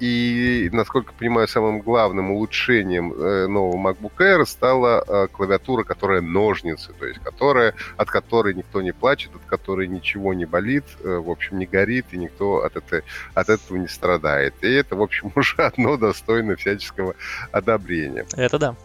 И, 0.00 0.68
насколько 0.72 1.12
понимаю, 1.12 1.48
самым 1.48 1.80
главным 1.80 2.30
улучшением 2.30 3.12
э, 3.12 3.46
нового 3.46 3.76
MacBook 3.76 4.16
Air 4.18 4.46
стала 4.46 5.04
э, 5.06 5.26
клавиатура, 5.30 5.84
которая 5.84 6.20
ножницы, 6.20 6.92
то 6.92 7.06
есть 7.06 7.20
которая, 7.20 7.74
от 7.96 8.10
которой 8.10 8.54
никто 8.54 8.80
не 8.82 8.92
плачет, 8.92 9.34
от 9.34 9.42
которой 9.42 9.88
ничего 9.88 10.34
не 10.34 10.44
болит, 10.44 10.84
э, 11.02 11.16
в 11.16 11.30
общем, 11.30 11.58
не 11.58 11.66
горит, 11.66 12.06
и 12.12 12.16
никто 12.16 12.64
от, 12.64 12.76
этой, 12.76 13.02
от 13.34 13.48
этого 13.48 13.76
не 13.76 13.88
страдает. 13.88 14.54
И 14.62 14.72
это, 14.72 14.96
в 14.96 15.02
общем, 15.02 15.32
уже 15.36 15.56
одно 15.62 15.96
достойно 15.96 16.56
всяческого 16.56 17.14
одобрения. 17.52 18.26
Это 18.36 18.58
да. 18.58 18.76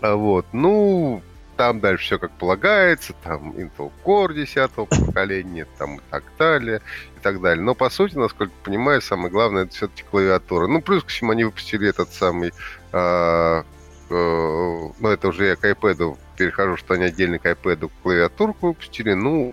А 0.00 0.14
вот. 0.14 0.46
Ну, 0.52 1.22
там 1.60 1.78
дальше 1.78 2.04
все 2.04 2.18
как 2.18 2.30
полагается, 2.38 3.12
там 3.22 3.50
Intel 3.50 3.92
Core 4.02 4.32
10 4.32 4.70
поколения, 4.70 5.66
там 5.76 5.96
и 5.96 6.00
так 6.10 6.24
далее, 6.38 6.80
и 7.18 7.20
так 7.20 7.42
далее. 7.42 7.62
Но, 7.62 7.74
по 7.74 7.90
сути, 7.90 8.16
насколько 8.16 8.54
понимаю, 8.64 9.02
самое 9.02 9.30
главное, 9.30 9.64
это 9.64 9.74
все-таки 9.74 10.02
клавиатура. 10.10 10.68
Ну, 10.68 10.80
плюс 10.80 11.02
ко 11.02 11.10
всему, 11.10 11.32
они 11.32 11.44
выпустили 11.44 11.86
этот 11.86 12.14
самый... 12.14 12.54
Э, 12.92 13.62
э, 14.08 14.88
ну, 15.00 15.08
это 15.10 15.28
уже 15.28 15.48
я 15.48 15.56
к 15.56 15.64
iPad 15.66 16.16
перехожу, 16.38 16.78
что 16.78 16.94
они 16.94 17.04
отдельно 17.04 17.38
к 17.38 17.44
iPad 17.44 17.90
клавиатурку 18.02 18.68
выпустили. 18.68 19.12
Ну, 19.12 19.52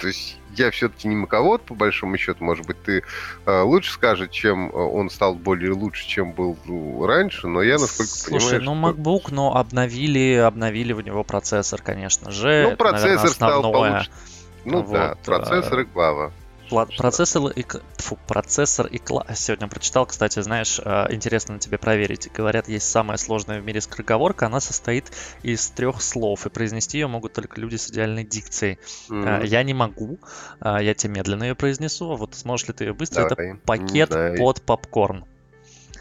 То 0.00 0.06
есть 0.06 0.38
я 0.56 0.70
все-таки 0.70 1.08
не 1.08 1.14
маковод, 1.14 1.62
по 1.62 1.74
большому 1.74 2.16
счету. 2.16 2.42
Может 2.42 2.66
быть, 2.66 2.82
ты 2.82 3.02
э, 3.46 3.60
лучше 3.60 3.92
скажешь, 3.92 4.30
чем 4.30 4.70
э, 4.70 4.72
он 4.72 5.10
стал 5.10 5.34
более 5.34 5.72
лучше, 5.72 6.06
чем 6.08 6.32
был 6.32 6.56
ну, 6.64 7.06
раньше, 7.06 7.46
но 7.46 7.62
я, 7.62 7.74
насколько 7.74 8.10
Слушай, 8.10 8.58
понимаю... 8.58 8.64
ну 8.64 8.92
что... 8.92 9.00
MacBook, 9.00 9.22
но 9.30 9.56
обновили, 9.56 10.34
обновили 10.34 10.92
в 10.92 11.02
него 11.02 11.22
процессор, 11.22 11.82
конечно 11.82 12.30
же. 12.30 12.62
Ну, 12.62 12.68
Это, 12.70 12.76
процессор 12.76 13.08
наверное, 13.08 13.30
стал 13.30 13.62
получше. 13.62 14.10
Ну 14.64 14.82
вот, 14.82 14.92
да, 14.92 15.14
процессор 15.24 15.80
и 15.80 15.84
глава. 15.84 16.32
Процессор 16.70 17.48
и, 17.48 17.64
фу, 17.98 18.18
процессор 18.26 18.86
и 18.86 18.98
класс. 18.98 19.44
Сегодня 19.44 19.66
прочитал, 19.68 20.06
кстати, 20.06 20.40
знаешь, 20.40 20.80
э, 20.82 21.06
интересно 21.10 21.58
тебе 21.58 21.78
проверить. 21.78 22.30
Говорят, 22.32 22.68
есть 22.68 22.88
самая 22.88 23.16
сложная 23.18 23.60
в 23.60 23.64
мире 23.64 23.80
скороговорка. 23.80 24.46
Она 24.46 24.60
состоит 24.60 25.10
из 25.42 25.68
трех 25.70 26.00
слов, 26.00 26.46
и 26.46 26.50
произнести 26.50 26.98
ее 26.98 27.08
могут 27.08 27.32
только 27.32 27.60
люди 27.60 27.76
с 27.76 27.90
идеальной 27.90 28.24
дикцией. 28.24 28.78
Mm-hmm. 29.08 29.46
Я 29.46 29.62
не 29.64 29.74
могу, 29.74 30.18
э, 30.60 30.78
я 30.80 30.94
тебе 30.94 31.14
медленно 31.14 31.44
ее 31.44 31.54
произнесу. 31.54 32.12
А 32.12 32.16
вот 32.16 32.34
сможешь 32.34 32.68
ли 32.68 32.74
ты 32.74 32.84
ее 32.84 32.94
быстро? 32.94 33.28
Давай. 33.28 33.50
Это 33.50 33.60
пакет 33.66 34.10
Давай. 34.10 34.38
под 34.38 34.62
попкорн. 34.62 35.24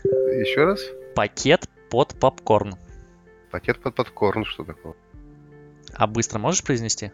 Еще 0.03 0.65
раз? 0.65 0.81
Пакет 1.15 1.67
под 1.89 2.19
попкорн. 2.19 2.75
Пакет 3.51 3.81
под 3.81 3.95
попкорн, 3.95 4.45
что 4.45 4.63
такое? 4.63 4.93
А 5.93 6.05
быстро 6.05 6.37
можешь 6.37 6.63
произнести? 6.63 7.11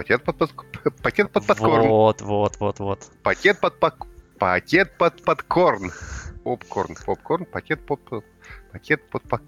Пакет 0.00 0.24
под, 0.24 0.38
под, 0.38 0.50
пакет 1.02 1.30
под 1.30 1.46
подкорн. 1.46 1.86
Вот, 1.86 2.22
вот, 2.22 2.56
вот, 2.58 2.78
вот. 2.78 3.10
Пакет 3.22 3.60
под, 3.60 3.78
под 3.78 3.96
пакет 4.38 4.96
под 4.96 5.22
подкорн. 5.22 5.92
Попкорн, 6.42 6.96
попкорн, 7.04 7.44
пакет 7.44 7.84
под, 7.84 8.00
пакет 8.72 9.02
под, 9.10 9.22
под 9.24 9.42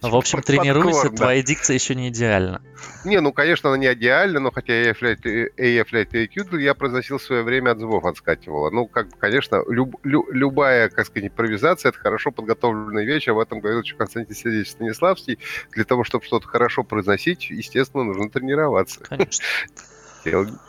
В 0.00 0.16
общем, 0.16 0.38
под 0.38 0.46
тренируйся, 0.46 1.08
да. 1.10 1.16
твоя 1.16 1.42
дикция 1.42 1.74
еще 1.74 1.94
не 1.94 2.08
идеальна. 2.08 2.60
Не, 3.04 3.20
ну, 3.20 3.32
конечно, 3.32 3.68
она 3.68 3.78
не 3.78 3.92
идеальна, 3.92 4.40
но 4.40 4.50
хотя 4.50 4.72
я 4.74 4.90
AF 4.90 6.58
я 6.58 6.74
произносил 6.74 7.18
в 7.18 7.22
свое 7.22 7.44
время 7.44 7.70
от 7.70 7.78
зубов 7.78 8.04
отскакивала. 8.04 8.70
Ну, 8.70 8.86
как 8.86 9.10
бы, 9.10 9.16
конечно, 9.16 9.62
люб, 9.68 9.94
лю, 10.02 10.26
любая, 10.32 10.88
как 10.88 11.06
сказать, 11.06 11.28
импровизация— 11.28 11.88
это 11.90 11.98
хорошо 12.00 12.32
подготовленная 12.32 13.04
вещь, 13.04 13.28
об 13.28 13.38
этом 13.38 13.60
говорил 13.60 13.82
еще 13.82 13.94
Константин 13.94 14.34
Сергеевич 14.34 14.72
Станиславский. 14.72 15.38
Для 15.70 15.84
того, 15.84 16.02
чтобы 16.02 16.24
что-то 16.24 16.48
хорошо 16.48 16.82
произносить, 16.82 17.50
естественно, 17.50 18.02
нужно 18.02 18.28
тренироваться. 18.30 18.98
Конечно. 19.04 19.44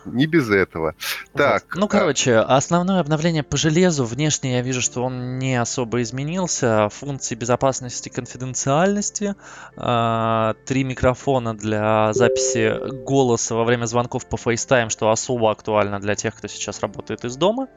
Не 0.05 0.25
без 0.25 0.50
этого. 0.50 0.95
Так. 1.33 1.75
Ну, 1.75 1.86
а 1.86 1.88
короче, 1.88 2.38
основное 2.38 3.00
обновление 3.00 3.43
по 3.43 3.57
железу. 3.57 4.05
Внешне 4.05 4.55
я 4.55 4.62
вижу, 4.62 4.81
что 4.81 5.03
он 5.03 5.39
не 5.39 5.55
особо 5.55 6.01
изменился. 6.01 6.89
Функции 6.89 7.36
безопасности 7.36 8.10
и 8.10 8.12
конфиденциальности. 8.12 9.36
А, 9.75 10.55
три 10.65 10.83
микрофона 10.83 11.55
для 11.55 12.13
записи 12.13 13.03
голоса 13.03 13.55
во 13.55 13.63
время 13.63 13.86
звонков 13.86 14.27
по 14.27 14.36
FaceTime, 14.36 14.89
что 14.89 15.10
особо 15.10 15.51
актуально 15.51 16.00
для 16.00 16.15
тех, 16.15 16.36
кто 16.36 16.48
сейчас 16.48 16.79
работает 16.81 17.25
из 17.25 17.36
дома. 17.36 17.67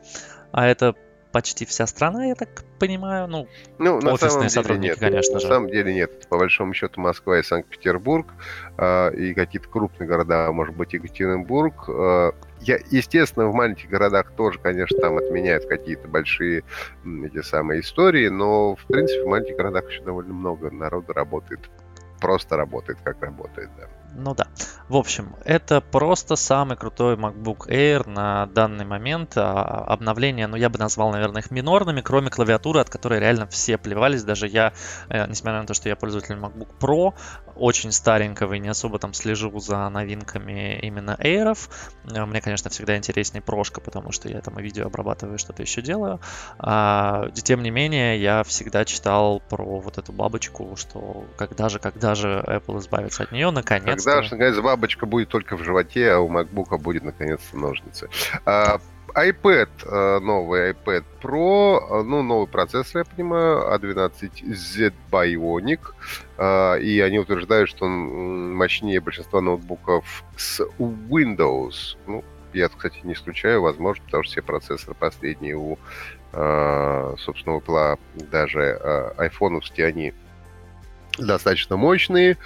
А 0.53 0.67
это 0.67 0.95
почти 1.37 1.67
вся 1.67 1.87
страна, 1.87 2.25
я 2.25 2.35
так 2.35 2.65
понимаю. 2.79 3.29
Ну, 3.29 3.47
ну 3.79 4.01
на 4.01 4.15
офисные 4.15 4.49
сотрудники, 4.49 4.93
нет. 4.93 4.99
конечно 4.99 5.35
на 5.35 5.41
же. 5.41 5.47
На 5.49 5.53
самом 5.53 5.69
деле 5.69 5.93
нет. 5.93 6.27
По 6.31 6.39
большому 6.39 6.73
счету 6.73 6.99
Москва 6.99 7.39
и 7.39 7.43
Санкт-Петербург 7.43 8.27
э, 8.79 9.15
и 9.15 9.35
какие-то 9.35 9.69
крупные 9.69 10.09
города, 10.09 10.51
может 10.51 10.75
быть, 10.75 10.95
Екатеринбург. 10.95 11.91
Э, 11.91 12.33
я, 12.63 12.79
естественно, 12.91 13.49
в 13.49 13.55
маленьких 13.55 13.91
городах 13.91 14.33
тоже, 14.35 14.59
конечно, 14.59 14.99
там 14.99 15.19
отменяют 15.19 15.67
какие-то 15.67 16.09
большие 16.09 16.65
эти 17.05 17.43
самые 17.43 17.83
истории, 17.83 18.29
но, 18.29 18.75
в 18.75 18.87
принципе, 18.87 19.23
в 19.23 19.27
маленьких 19.27 19.57
городах 19.57 19.91
еще 19.91 20.03
довольно 20.05 20.33
много 20.33 20.71
народу 20.71 21.13
работает. 21.13 21.61
Просто 22.19 22.57
работает, 22.57 22.99
как 23.05 23.23
работает, 23.23 23.69
да. 23.77 23.89
Ну 24.15 24.35
да. 24.35 24.47
В 24.89 24.97
общем, 24.97 25.35
это 25.45 25.81
просто 25.81 26.37
самый 26.37 26.77
крутой 26.77 27.17
MacBook 27.17 27.69
Air 27.69 28.09
на 28.09 28.47
данный 28.47 28.85
момент. 28.85 29.33
А, 29.37 29.85
обновления, 29.85 30.47
ну 30.47 30.57
я 30.57 30.69
бы 30.69 30.79
назвал, 30.79 31.11
наверное, 31.11 31.43
их 31.43 31.51
минорными, 31.51 32.01
кроме 32.03 32.31
клавиатуры, 32.31 32.81
от 32.81 32.89
которой 32.89 33.19
реально 33.19 33.49
все 33.49 33.79
плевались. 33.79 34.23
Даже 34.23 34.47
я, 34.47 34.73
э, 35.09 35.27
несмотря 35.27 35.61
на 35.61 35.67
то, 35.67 35.75
что 35.75 35.89
я 35.89 35.97
пользователь 35.97 36.37
MacBook 36.37 36.69
Pro, 36.79 37.15
очень 37.57 37.91
старенького 37.91 38.55
и 38.55 38.59
не 38.61 38.69
особо 38.69 39.01
там 39.01 39.13
слежу 39.13 39.59
за 39.59 39.89
новинками 39.89 40.79
именно 40.81 41.17
Air. 41.19 41.59
Э, 42.13 42.25
мне, 42.25 42.41
конечно, 42.41 42.71
всегда 42.71 42.97
интереснее 42.97 43.43
прошка, 43.43 43.81
потому 43.81 44.13
что 44.13 44.29
я 44.29 44.41
там 44.41 44.57
и 44.61 44.63
видео 44.63 44.87
обрабатываю, 44.87 45.39
что-то 45.39 45.63
еще 45.63 45.83
делаю. 45.83 46.21
А, 46.59 47.29
тем 47.31 47.65
не 47.65 47.71
менее, 47.71 48.23
я 48.23 48.45
всегда 48.45 48.85
читал 48.85 49.41
про 49.49 49.81
вот 49.81 49.99
эту 49.99 50.13
бабочку, 50.13 50.77
что 50.77 51.25
когда 51.37 51.69
же, 51.69 51.81
когда 51.81 52.15
же 52.15 52.45
Apple 52.47 52.79
избавится 52.79 53.25
от 53.25 53.33
нее, 53.33 53.51
наконец 53.51 54.05
Когда 54.05 54.23
же, 54.23 54.31
наконец, 54.31 54.57
бабочка 54.77 55.07
будет 55.07 55.29
только 55.29 55.57
в 55.57 55.65
животе, 55.65 56.13
а 56.13 56.19
у 56.21 56.31
MacBook 56.31 56.79
будет, 56.79 57.03
наконец-то, 57.03 57.57
ножницы. 57.57 58.09
А, 58.45 58.79
iPad, 59.15 59.71
э, 59.85 60.19
новый 60.21 60.73
iPad 60.73 61.05
Pro, 61.23 61.79
э, 61.79 62.03
ну, 62.03 62.23
новый 62.23 62.47
процессор, 62.47 62.99
я 62.99 63.05
понимаю, 63.05 63.75
A12Z 63.75 64.93
Bionic, 65.11 65.81
э, 66.37 66.81
и 66.83 67.01
они 67.01 67.19
утверждают, 67.19 67.71
что 67.71 67.87
он 67.87 68.55
мощнее 68.55 69.01
большинства 69.01 69.41
ноутбуков 69.41 70.23
с 70.37 70.61
Windows. 70.79 71.97
Ну, 72.07 72.23
я, 72.53 72.69
кстати, 72.69 72.99
не 73.05 73.15
исключаю, 73.15 73.63
возможно, 73.63 74.05
потому 74.05 74.23
что 74.23 74.33
все 74.33 74.43
процессоры 74.43 74.95
последние 74.95 75.57
у, 75.57 75.79
собственно, 76.33 77.57
Apple, 77.57 77.99
даже 78.31 78.79
айфоновские, 79.17 79.87
они 79.87 80.15
достаточно 81.19 81.77
мощные 81.77 82.37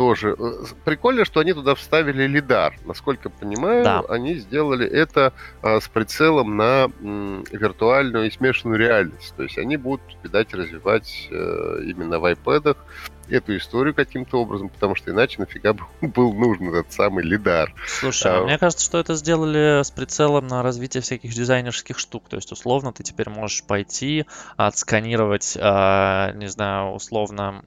тоже. 0.00 0.34
Э, 0.38 0.64
прикольно, 0.86 1.26
что 1.26 1.40
они 1.40 1.52
туда 1.52 1.74
вставили 1.74 2.26
лидар. 2.26 2.74
Насколько 2.86 3.28
понимаю, 3.28 3.84
да. 3.84 4.02
они 4.08 4.36
сделали 4.36 4.88
это 4.88 5.34
а, 5.60 5.78
с 5.78 5.88
прицелом 5.88 6.56
на 6.56 6.88
м, 7.02 7.44
виртуальную 7.52 8.28
и 8.28 8.30
смешанную 8.30 8.78
реальность. 8.78 9.34
То 9.36 9.42
есть 9.42 9.58
они 9.58 9.76
будут, 9.76 10.00
видать, 10.22 10.54
развивать 10.54 11.28
а, 11.30 11.80
именно 11.82 12.18
в 12.18 12.24
iPad 12.24 12.78
эту 13.28 13.56
историю 13.56 13.94
каким-то 13.94 14.40
образом, 14.40 14.70
потому 14.70 14.94
что 14.94 15.10
иначе 15.10 15.38
нафига 15.38 15.74
был 16.00 16.32
нужен 16.32 16.70
этот 16.74 16.92
самый 16.92 17.22
лидар. 17.22 17.74
Слушай, 17.86 18.38
а... 18.38 18.44
мне 18.44 18.58
кажется, 18.58 18.84
что 18.84 18.98
это 18.98 19.14
сделали 19.14 19.82
с 19.82 19.90
прицелом 19.90 20.46
на 20.46 20.62
развитие 20.62 21.02
всяких 21.02 21.32
дизайнерских 21.32 21.98
штук. 21.98 22.24
То 22.28 22.36
есть, 22.36 22.50
условно, 22.52 22.92
ты 22.92 23.02
теперь 23.02 23.28
можешь 23.28 23.64
пойти, 23.64 24.24
отсканировать, 24.56 25.58
а, 25.60 26.32
не 26.32 26.46
знаю, 26.46 26.92
условно 26.92 27.62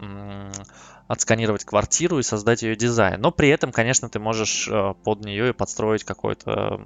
отсканировать 1.07 1.65
квартиру 1.65 2.19
и 2.19 2.23
создать 2.23 2.63
ее 2.63 2.75
дизайн. 2.75 3.19
Но 3.19 3.31
при 3.31 3.49
этом, 3.49 3.71
конечно, 3.71 4.09
ты 4.09 4.19
можешь 4.19 4.67
э, 4.67 4.93
под 5.03 5.25
нее 5.25 5.49
и 5.49 5.53
подстроить 5.53 6.03
какую-то 6.03 6.81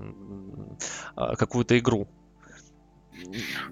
э, 1.15 1.35
какую-то 1.37 1.77
игру. 1.77 2.07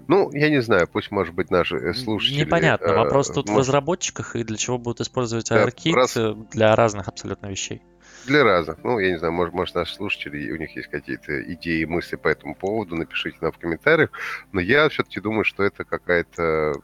Ну, 0.08 0.30
я 0.32 0.50
не 0.50 0.60
знаю, 0.60 0.88
пусть, 0.88 1.10
может 1.10 1.34
быть, 1.34 1.50
наши 1.50 1.94
слушатели... 1.94 2.40
Непонятно. 2.40 2.86
Э, 2.86 2.96
Вопрос 2.96 3.28
тут 3.28 3.48
может... 3.48 3.54
в 3.54 3.58
разработчиках 3.58 4.36
и 4.36 4.44
для 4.44 4.56
чего 4.56 4.78
будут 4.78 5.00
использовать 5.00 5.50
ARKit 5.50 5.92
раз... 5.92 6.18
для 6.50 6.74
разных 6.74 7.08
абсолютно 7.08 7.46
вещей. 7.46 7.82
Для 8.26 8.42
разных. 8.42 8.82
Ну, 8.82 8.98
я 8.98 9.10
не 9.10 9.18
знаю, 9.18 9.32
может, 9.32 9.54
может, 9.54 9.74
наши 9.74 9.94
слушатели, 9.94 10.50
у 10.50 10.56
них 10.56 10.74
есть 10.74 10.88
какие-то 10.88 11.42
идеи, 11.54 11.84
мысли 11.84 12.16
по 12.16 12.28
этому 12.28 12.56
поводу, 12.56 12.96
напишите 12.96 13.38
нам 13.40 13.52
в 13.52 13.58
комментариях. 13.58 14.10
Но 14.52 14.60
я 14.60 14.88
все-таки 14.88 15.20
думаю, 15.20 15.44
что 15.44 15.62
это 15.62 15.84
какая-то 15.84 16.74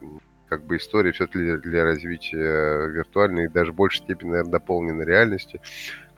как 0.52 0.66
бы 0.66 0.76
история 0.76 1.12
все-таки 1.12 1.56
для, 1.62 1.82
развития 1.82 2.87
виртуальной 2.88 3.47
и 3.47 3.49
даже 3.49 3.73
в 3.73 3.75
большей 3.75 4.02
степени, 4.02 4.32
наверное, 4.32 4.52
дополненной 4.52 5.06
реальности 5.06 5.62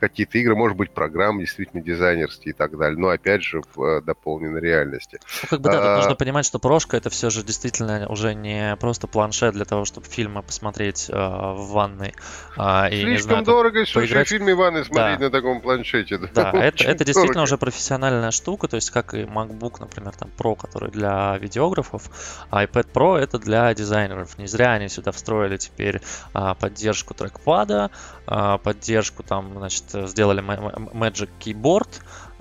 какие-то 0.09 0.39
игры, 0.39 0.55
может 0.55 0.77
быть, 0.77 0.91
программы 0.91 1.41
действительно 1.41 1.83
дизайнерские 1.83 2.53
и 2.53 2.57
так 2.57 2.77
далее, 2.77 2.99
но 2.99 3.09
опять 3.09 3.43
же 3.43 3.63
в 3.75 3.83
э, 3.83 4.03
дополненной 4.03 4.61
реальности. 4.61 5.19
Ну, 5.43 5.49
как 5.49 5.61
бы 5.61 5.71
да, 5.71 5.79
а... 5.79 5.97
тут 5.97 6.05
нужно 6.05 6.17
понимать, 6.17 6.47
что 6.47 6.59
прошка 6.59 6.97
это 6.97 7.11
все 7.11 7.31
же 7.31 7.43
действительно 7.43 8.07
уже 8.09 8.35
не 8.35 8.77
просто 8.77 9.07
планшет 9.07 9.55
для 9.55 9.65
того, 9.65 9.85
чтобы 9.85 10.07
фильмы 10.07 10.43
посмотреть 10.43 11.09
э, 11.09 11.13
в 11.15 11.73
ванной. 11.73 12.15
Э, 12.57 12.89
и, 12.91 13.03
Слишком 13.03 13.11
не 13.11 13.19
знаю, 13.19 13.45
дорого, 13.45 13.85
что 13.85 14.01
поиграть... 14.01 14.29
фильмы 14.29 14.55
в 14.55 14.59
ванной 14.59 14.85
смотреть 14.85 15.19
да. 15.19 15.25
на 15.25 15.31
таком 15.31 15.61
планшете. 15.61 16.19
Да, 16.19 16.29
да 16.35 16.53
это, 16.53 16.85
это 16.85 17.05
действительно 17.05 17.43
уже 17.43 17.59
профессиональная 17.59 18.31
штука, 18.31 18.69
то 18.69 18.77
есть 18.77 18.91
как 18.91 19.15
и 19.15 19.23
MacBook, 19.23 19.77
например, 19.81 20.15
там 20.17 20.31
Pro, 20.37 20.57
который 20.57 20.91
для 20.91 21.37
видеографов, 21.39 22.11
а 22.51 22.65
iPad 22.65 22.93
Pro 22.93 23.17
это 23.17 23.39
для 23.39 23.73
дизайнеров. 23.75 24.39
Не 24.39 24.47
зря 24.47 24.73
они 24.73 24.89
сюда 24.89 25.13
встроили 25.13 25.57
теперь 25.57 26.01
а, 26.33 26.55
поддержку 26.55 27.15
трекпада, 27.15 27.91
а, 28.27 28.59
поддержку 28.59 29.23
там, 29.23 29.53
значит, 29.57 29.94
сделали 30.07 30.43
Magic 30.43 31.29
Keyboard, 31.41 31.89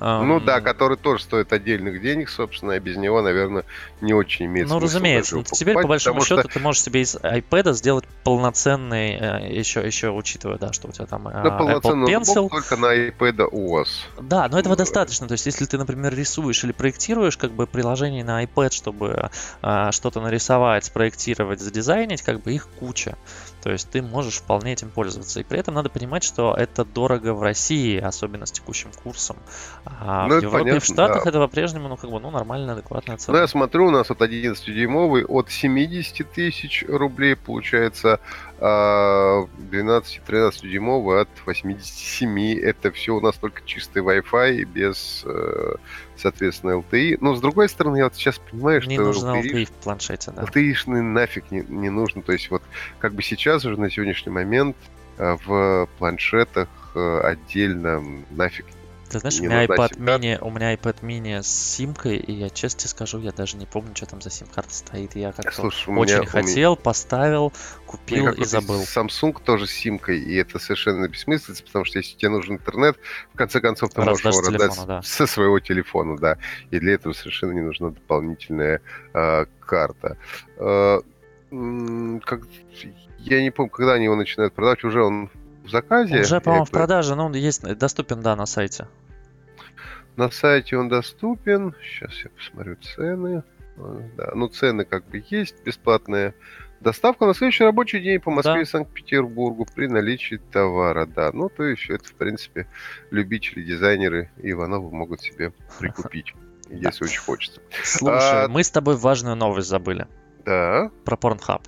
ну 0.04 0.40
да, 0.40 0.60
который 0.60 0.98
тоже 0.98 1.24
стоит 1.24 1.54
отдельных 1.54 2.02
денег, 2.02 2.30
собственно, 2.30 2.74
и 2.74 2.80
без 2.80 2.98
него, 2.98 3.22
наверное, 3.22 3.64
не 4.02 4.14
очень 4.14 4.48
имеет 4.48 4.68
Ну, 4.68 4.80
разумеется. 4.80 5.36
Ну, 5.36 5.44
теперь, 5.44 5.76
по 5.76 5.88
большому 5.88 6.22
счету, 6.22 6.42
что... 6.42 6.50
ты 6.50 6.60
можешь 6.60 6.82
себе 6.82 7.02
из 7.02 7.16
iPad 7.16 7.74
сделать 7.74 8.06
полноценный, 8.24 9.14
еще, 9.56 9.82
э, 9.82 9.88
еще 9.88 10.10
учитывая, 10.10 10.58
да, 10.58 10.74
что 10.74 10.88
у 10.88 10.92
тебя 10.92 11.06
там 11.06 11.24
да, 11.26 11.44
э, 11.44 11.78
Apple 11.78 12.06
Pencil. 12.06 12.50
только 12.50 12.76
на 12.76 12.94
iPad 12.94 13.50
OS. 13.52 13.88
Да, 14.20 14.48
но 14.50 14.60
этого 14.60 14.76
достаточно. 14.76 15.28
То 15.28 15.34
есть, 15.34 15.46
если 15.46 15.66
ты, 15.66 15.78
например, 15.78 16.14
рисуешь 16.16 16.64
или 16.64 16.72
проектируешь 16.72 17.38
как 17.38 17.52
бы 17.52 17.68
приложение 17.68 18.24
на 18.24 18.44
iPad, 18.44 18.74
чтобы 18.74 19.30
а, 19.62 19.92
что-то 19.92 20.22
нарисовать, 20.22 20.86
спроектировать, 20.86 21.62
задизайнить, 21.62 22.22
как 22.24 22.42
бы 22.42 22.54
их 22.54 22.68
куча. 22.80 23.16
То 23.64 23.72
есть 23.72 23.90
ты 23.90 24.02
можешь 24.02 24.40
вполне 24.40 24.74
этим 24.74 24.90
пользоваться. 24.90 25.40
И 25.40 25.44
при 25.44 25.58
этом 25.58 25.74
надо 25.74 25.90
понимать, 25.90 26.26
что 26.26 26.54
это 26.54 26.84
дорого 26.84 27.34
в 27.34 27.42
России, 27.42 27.98
особенно 27.98 28.46
с 28.46 28.52
текущим 28.52 28.90
курсом. 29.02 29.38
А 29.86 30.28
ну, 30.28 30.40
в 30.40 30.44
Европе 30.44 30.64
понятно, 30.64 30.80
в 30.82 30.86
Штатах 30.86 31.24
да. 31.24 31.30
это 31.30 31.40
по-прежнему, 31.40 31.88
ну, 31.88 31.96
как 31.96 32.12
бы, 32.12 32.20
ну, 32.20 32.30
нормальная, 32.30 32.74
адекватная 32.74 33.16
цена. 33.16 33.38
Ну, 33.38 33.42
я 33.42 33.48
смотрю, 33.48 33.88
у 33.88 33.90
нас 33.90 34.10
вот 34.10 34.20
11-дюймовый 34.20 35.24
от 35.24 35.50
70 35.50 36.30
тысяч 36.30 36.84
рублей 36.90 37.38
получается, 37.38 38.20
а 38.60 39.48
12-13 39.72 40.68
дюймовый 40.68 41.22
от 41.22 41.30
87. 41.46 42.60
Это 42.60 42.92
все 42.92 43.14
у 43.14 43.22
нас 43.22 43.36
только 43.36 43.62
чистый 43.66 44.04
Wi-Fi 44.04 44.66
без, 44.66 45.24
э, 45.26 45.76
соответственно, 46.24 46.72
LTE. 46.72 47.18
Но, 47.22 47.36
с 47.36 47.42
другой 47.42 47.70
стороны, 47.70 47.98
я 47.98 48.06
вот 48.06 48.16
сейчас 48.16 48.40
понимаю, 48.40 48.80
не 48.80 48.84
что... 48.84 48.92
Не 48.92 48.98
нужно 49.00 49.28
LTE, 49.42 49.52
LTE 49.52 49.66
в 49.66 49.72
планшете, 49.72 50.32
да. 50.32 50.44
LTE 50.44 51.02
нафиг 51.02 51.52
не, 51.52 51.62
не 51.62 51.90
нужно. 51.90 52.22
То 52.22 52.32
есть 52.32 52.50
вот 52.50 52.64
как 53.00 53.14
бы 53.14 53.22
сейчас 53.22 53.66
уже 53.66 53.80
на 53.80 53.92
сегодняшний 53.92 54.32
момент 54.32 54.76
э, 55.18 55.38
в 55.46 55.88
планшетах 56.00 56.70
э, 56.96 57.20
отдельно 57.20 58.04
нафиг 58.32 58.66
ты 59.10 59.20
знаешь, 59.20 59.40
у 59.40 59.44
меня 59.44 59.66
iPad 59.66 59.98
mini, 59.98 60.38
у 60.40 60.50
меня 60.50 60.74
iPad 60.74 61.02
mini 61.02 61.42
с 61.42 61.48
симкой, 61.48 62.18
и 62.18 62.32
я 62.32 62.50
честно 62.50 62.80
тебе 62.80 62.90
скажу, 62.90 63.20
я 63.20 63.32
даже 63.32 63.58
не 63.58 63.66
помню, 63.66 63.96
что 63.96 64.06
там 64.06 64.22
за 64.22 64.30
сим-карта 64.30 64.74
стоит. 64.74 65.16
Я 65.16 65.32
как-то 65.32 65.52
Слушай, 65.52 65.94
очень 65.96 66.16
меня, 66.16 66.26
хотел, 66.26 66.72
меня... 66.72 66.82
поставил, 66.82 67.54
купил 67.86 68.30
и 68.30 68.44
забыл. 68.46 68.82
Samsung 68.82 69.42
тоже 69.44 69.68
с 69.68 69.72
симкой, 69.72 70.20
и 70.20 70.36
это 70.36 70.60
совершенно 70.60 71.08
бессмысленно, 71.08 71.58
потому 71.66 71.86
что 71.86 72.00
если 72.00 72.18
тебе 72.18 72.30
нужен 72.30 72.56
интернет, 72.56 72.98
в 73.34 73.38
конце 73.38 73.62
концов 73.62 73.94
ты 73.94 74.02
можешь 74.02 74.26
его 74.26 74.42
раздать 74.42 74.88
да. 74.88 75.02
со 75.02 75.28
своего 75.28 75.60
телефона, 75.60 76.18
да. 76.18 76.38
И 76.72 76.80
для 76.80 76.94
этого 76.94 77.14
совершенно 77.14 77.52
не 77.52 77.62
нужна 77.62 77.90
дополнительная 77.90 78.82
э, 79.14 79.46
карта. 79.60 80.18
Э, 80.58 81.02
как, 81.50 82.42
я 83.20 83.42
не 83.42 83.52
помню, 83.52 83.70
когда 83.70 83.94
они 83.94 84.06
его 84.06 84.16
начинают 84.16 84.54
продавать, 84.54 84.84
уже 84.84 85.04
он 85.04 85.30
в 85.64 85.70
заказе. 85.70 86.22
Уже, 86.22 86.42
по-моему, 86.42 86.66
в 86.66 86.72
продаже, 86.72 87.16
но 87.16 87.26
он 87.26 87.34
есть, 87.34 87.62
доступен, 87.62 88.22
да, 88.22 88.36
на 88.36 88.46
сайте. 88.46 88.88
На 90.16 90.30
сайте 90.30 90.78
он 90.78 90.90
доступен. 90.90 91.74
Сейчас 91.82 92.14
я 92.24 92.30
посмотрю 92.30 92.76
цены. 92.76 93.44
Да, 94.16 94.32
ну 94.36 94.48
цены 94.48 94.86
как 94.86 95.08
бы 95.08 95.24
есть, 95.30 95.64
бесплатная 95.64 96.36
доставка 96.84 97.26
на 97.26 97.34
следующий 97.34 97.64
рабочий 97.64 98.00
день 98.00 98.20
по 98.20 98.30
Москве 98.30 98.56
да. 98.56 98.62
и 98.62 98.66
Санкт-Петербургу 98.66 99.66
при 99.74 99.88
наличии 99.88 100.40
товара, 100.52 101.08
да. 101.08 101.32
Ну, 101.34 101.50
то 101.50 101.64
есть 101.64 101.90
это, 101.90 102.06
в 102.06 102.14
принципе, 102.14 102.68
любители, 103.10 103.64
дизайнеры 103.64 104.30
Ивановы 104.38 104.92
могут 104.92 105.22
себе 105.22 105.54
прикупить, 105.80 106.36
если 106.70 107.06
очень 107.06 107.22
хочется. 107.22 107.62
Слушай, 107.84 108.46
а, 108.46 108.48
мы 108.48 108.64
с 108.64 108.70
тобой 108.70 108.96
важную 108.98 109.36
новость 109.36 109.70
забыли. 109.70 110.08
Да. 110.46 110.92
Про 111.06 111.16
Pornhub. 111.16 111.64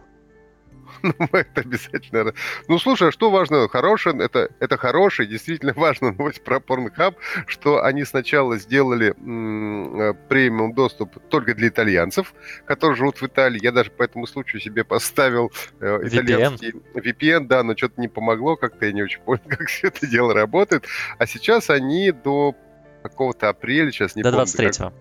Ну, 1.20 1.28
это 1.32 1.62
обязательно... 1.62 2.34
Ну, 2.68 2.80
слушай, 2.80 3.10
а 3.10 3.12
что 3.12 3.30
важно? 3.32 3.68
Хорошее, 3.68 4.18
это, 4.24 4.50
это 4.60 4.78
хорошая, 4.78 5.28
действительно 5.28 5.74
важная 5.76 6.12
новость 6.12 6.44
про 6.44 6.58
Pornhub, 6.58 7.16
что 7.48 7.84
они 7.84 8.04
сначала 8.06 8.58
сделали 8.58 9.12
э, 9.12 10.14
премиум 10.30 10.74
доступ 10.74 11.18
только 11.30 11.54
для 11.56 11.70
итальянцев, 11.70 12.34
которые 12.66 12.96
живут 12.98 13.22
в 13.22 13.26
Италии. 13.26 13.60
Я 13.62 13.72
даже 13.72 13.92
по 13.92 14.04
этому 14.04 14.28
случаю 14.28 14.62
себе 14.62 14.84
поставил 14.84 15.52
э, 15.80 16.00
итальянский 16.04 16.72
VPN. 16.94 17.16
VPN, 17.20 17.48
да, 17.48 17.64
но 17.64 17.76
что-то 17.76 18.00
не 18.02 18.08
помогло, 18.08 18.56
как-то 18.56 18.86
я 18.86 18.92
не 18.92 19.04
очень 19.04 19.22
понял, 19.22 19.44
как 19.48 19.68
все 19.68 19.88
это 19.88 20.08
дело 20.08 20.34
работает. 20.34 20.86
А 21.18 21.28
сейчас 21.28 21.70
они 21.70 22.12
до 22.12 22.56
какого-то 23.04 23.50
апреля, 23.50 23.92
сейчас 23.92 24.16
не 24.16 24.24
до 24.24 24.32
помню. 24.32 24.46
До 24.46 24.52
23 24.52 24.90
как 24.90 24.94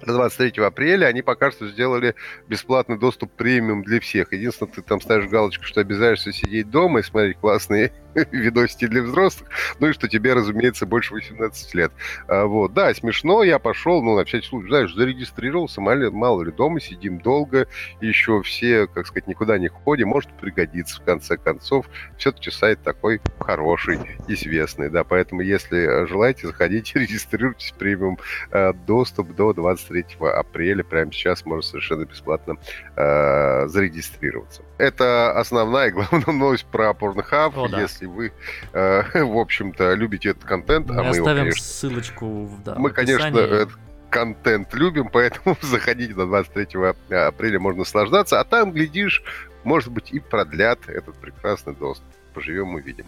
до 0.00 0.14
23 0.14 0.62
апреля 0.64 1.06
они 1.06 1.22
пока 1.22 1.50
что 1.50 1.68
сделали 1.68 2.14
бесплатный 2.48 2.98
доступ 2.98 3.32
премиум 3.32 3.82
для 3.82 4.00
всех. 4.00 4.32
Единственное, 4.32 4.72
ты 4.72 4.82
там 4.82 5.00
ставишь 5.00 5.28
галочку, 5.28 5.64
что 5.64 5.80
обязаешься 5.80 6.32
сидеть 6.32 6.70
дома 6.70 7.00
и 7.00 7.02
смотреть 7.02 7.38
классные 7.38 7.92
видосики 8.32 8.86
для 8.86 9.02
взрослых, 9.02 9.48
ну 9.78 9.88
и 9.88 9.92
что 9.92 10.08
тебе, 10.08 10.34
разумеется, 10.34 10.86
больше 10.86 11.14
18 11.14 11.74
лет. 11.74 11.92
А, 12.28 12.46
вот, 12.46 12.72
да, 12.72 12.92
смешно, 12.94 13.42
я 13.42 13.58
пошел, 13.58 14.02
ну, 14.02 14.16
на 14.16 14.24
всякий 14.24 14.46
случай, 14.46 14.68
знаешь, 14.68 14.94
зарегистрировался, 14.94 15.80
мало, 15.80 16.10
мало 16.10 16.42
ли, 16.42 16.52
дома 16.52 16.80
сидим 16.80 17.18
долго, 17.18 17.66
еще 18.00 18.42
все, 18.42 18.86
как 18.86 19.06
сказать, 19.06 19.28
никуда 19.28 19.58
не 19.58 19.68
ходим, 19.68 20.08
может 20.08 20.30
пригодиться 20.40 21.00
в 21.00 21.04
конце 21.04 21.36
концов. 21.36 21.86
Все-таки 22.18 22.50
сайт 22.50 22.82
такой 22.82 23.20
хороший, 23.38 23.98
известный, 24.28 24.90
да, 24.90 25.04
поэтому, 25.04 25.42
если 25.42 26.06
желаете, 26.06 26.46
заходите, 26.46 26.98
регистрируйтесь, 26.98 27.74
премиум 27.78 28.18
э, 28.50 28.72
доступ 28.72 29.34
до 29.34 29.52
23 29.52 29.89
апреля, 30.20 30.84
прямо 30.84 31.12
сейчас 31.12 31.44
можно 31.44 31.62
совершенно 31.62 32.04
бесплатно 32.04 32.56
э, 32.96 33.66
зарегистрироваться. 33.68 34.62
Это 34.78 35.32
основная 35.38 35.88
и 35.88 35.92
главная 35.92 36.26
новость 36.26 36.66
про 36.66 36.90
Pornhub. 36.90 37.52
О, 37.56 37.68
да. 37.68 37.80
Если 37.80 38.06
вы, 38.06 38.32
э, 38.72 39.02
в 39.24 39.38
общем-то, 39.38 39.94
любите 39.94 40.30
этот 40.30 40.44
контент, 40.44 40.88
мы 40.88 41.00
а 41.00 41.02
мы 41.02 41.08
оставим 41.10 41.28
его, 41.28 41.36
конечно, 41.36 41.64
ссылочку 41.64 42.50
да, 42.64 42.74
Мы, 42.76 42.90
в 42.90 42.92
конечно, 42.92 43.38
этот 43.38 43.78
контент 44.10 44.74
любим, 44.74 45.08
поэтому 45.08 45.56
заходите 45.62 46.14
до 46.14 46.26
23 46.26 46.80
апреля, 47.16 47.60
можно 47.60 47.80
наслаждаться. 47.80 48.40
А 48.40 48.44
там, 48.44 48.72
глядишь, 48.72 49.22
может 49.64 49.90
быть, 49.90 50.12
и 50.12 50.20
продлят 50.20 50.88
этот 50.88 51.16
прекрасный 51.16 51.74
доступ. 51.74 52.06
Поживем, 52.34 52.74
увидим. 52.74 53.06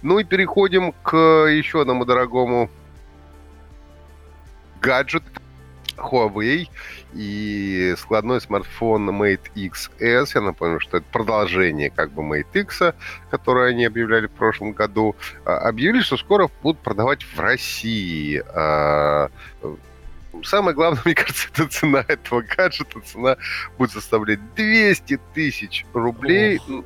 Ну 0.00 0.18
и 0.18 0.24
переходим 0.24 0.92
к 1.02 1.16
еще 1.48 1.82
одному 1.82 2.06
дорогому 2.06 2.70
гаджету, 4.80 5.26
Huawei 5.96 6.68
и 7.12 7.94
складной 7.98 8.40
смартфон 8.40 9.10
Mate 9.10 9.50
XS. 9.54 10.30
Я 10.34 10.40
напомню, 10.40 10.80
что 10.80 10.98
это 10.98 11.06
продолжение 11.12 11.90
как 11.90 12.12
бы 12.12 12.22
Mate 12.22 12.62
X, 12.62 12.82
которое 13.30 13.70
они 13.70 13.84
объявляли 13.84 14.26
в 14.26 14.32
прошлом 14.32 14.72
году. 14.72 15.16
А, 15.44 15.58
объявили, 15.68 16.02
что 16.02 16.16
скоро 16.16 16.48
будут 16.62 16.80
продавать 16.80 17.22
в 17.22 17.38
России. 17.38 18.42
А, 18.54 19.28
самое 20.42 20.74
главное, 20.74 21.02
мне 21.04 21.14
кажется, 21.14 21.48
это 21.52 21.68
цена 21.68 22.04
этого 22.06 22.42
гаджета. 22.42 23.00
Цена 23.00 23.36
будет 23.78 23.92
составлять 23.92 24.40
200 24.54 25.20
тысяч 25.34 25.86
рублей. 25.92 26.60
Ох. 26.68 26.84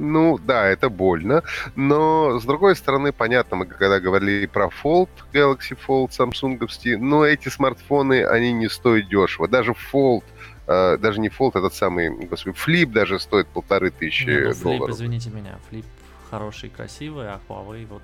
Ну, 0.00 0.38
да, 0.38 0.66
это 0.66 0.88
больно. 0.88 1.42
Но, 1.76 2.40
с 2.40 2.44
другой 2.44 2.74
стороны, 2.74 3.12
понятно, 3.12 3.58
мы 3.58 3.66
когда 3.66 4.00
говорили 4.00 4.46
про 4.46 4.70
Fold, 4.82 5.10
Galaxy 5.32 5.76
Fold, 5.86 6.08
Samsung, 6.08 6.96
но 6.98 7.26
эти 7.26 7.50
смартфоны, 7.50 8.24
они 8.24 8.52
не 8.52 8.68
стоят 8.70 9.08
дешево. 9.08 9.46
Даже 9.46 9.74
Fold, 9.92 10.24
э, 10.66 10.96
даже 10.96 11.20
не 11.20 11.28
Fold, 11.28 11.58
этот 11.58 11.74
самый, 11.74 12.08
господи, 12.26 12.56
Flip 12.56 12.86
даже 12.86 13.20
стоит 13.20 13.46
полторы 13.48 13.90
тысячи 13.90 14.24
ну, 14.24 14.54
долларов. 14.62 14.88
Flip, 14.88 14.92
извините 14.94 15.30
меня, 15.30 15.58
Flip 15.70 15.84
хороший, 16.30 16.70
красивый, 16.70 17.28
а 17.28 17.40
Huawei 17.48 17.86
вот... 17.86 18.02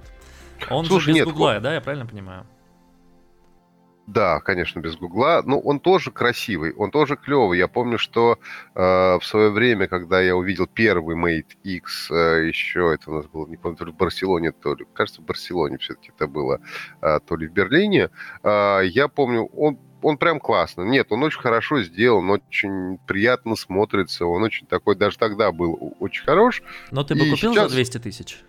Он 0.71 0.85
Слушай, 0.85 1.05
же 1.05 1.11
без 1.13 1.17
нет, 1.17 1.27
Гугла, 1.27 1.61
да, 1.61 1.75
я 1.75 1.81
правильно 1.81 2.07
понимаю? 2.07 2.45
Да, 4.07 4.40
конечно, 4.40 4.79
без 4.79 4.97
Гугла. 4.97 5.42
Но 5.45 5.59
он 5.59 5.81
тоже 5.81 6.11
красивый, 6.12 6.73
он 6.73 6.90
тоже 6.90 7.16
клевый. 7.16 7.59
Я 7.59 7.66
помню, 7.66 7.99
что 7.99 8.38
э, 8.75 8.81
в 8.81 9.23
свое 9.25 9.51
время, 9.51 9.88
когда 9.88 10.21
я 10.21 10.37
увидел 10.37 10.66
первый 10.66 11.16
Mate 11.16 11.57
X, 11.64 12.11
э, 12.11 12.47
еще 12.47 12.95
это 12.95 13.11
у 13.11 13.14
нас 13.14 13.27
было, 13.27 13.47
не 13.49 13.57
помню, 13.57 13.77
то 13.77 13.85
ли 13.85 13.92
в 13.92 13.97
Барселоне, 13.97 14.53
то 14.53 14.75
ли, 14.75 14.87
кажется, 14.92 15.21
в 15.21 15.25
Барселоне 15.25 15.79
все-таки 15.79 16.12
это 16.14 16.29
было, 16.29 16.61
э, 17.03 17.19
то 17.27 17.37
ли 17.37 17.49
в 17.49 17.53
Берлине, 17.53 18.11
э, 18.42 18.81
я 18.85 19.09
помню, 19.09 19.47
он 19.47 19.79
он 20.03 20.19
прям 20.19 20.38
классно. 20.38 20.83
Нет, 20.83 21.09
он 21.11 21.23
очень 21.25 21.40
хорошо 21.40 21.83
сделан, 21.83 22.31
очень 22.31 22.99
приятно 23.07 23.57
смотрится, 23.57 24.27
он 24.27 24.42
очень 24.45 24.66
такой, 24.66 24.95
даже 24.95 25.19
тогда 25.19 25.51
был 25.51 25.97
очень 25.99 26.25
хорош. 26.25 26.62
Но 26.92 27.03
ты 27.03 27.14
бы 27.14 27.27
и 27.27 27.31
купил 27.31 27.53
сейчас... 27.55 27.71
за 27.71 27.75
200 27.75 27.99
тысяч? 27.99 28.45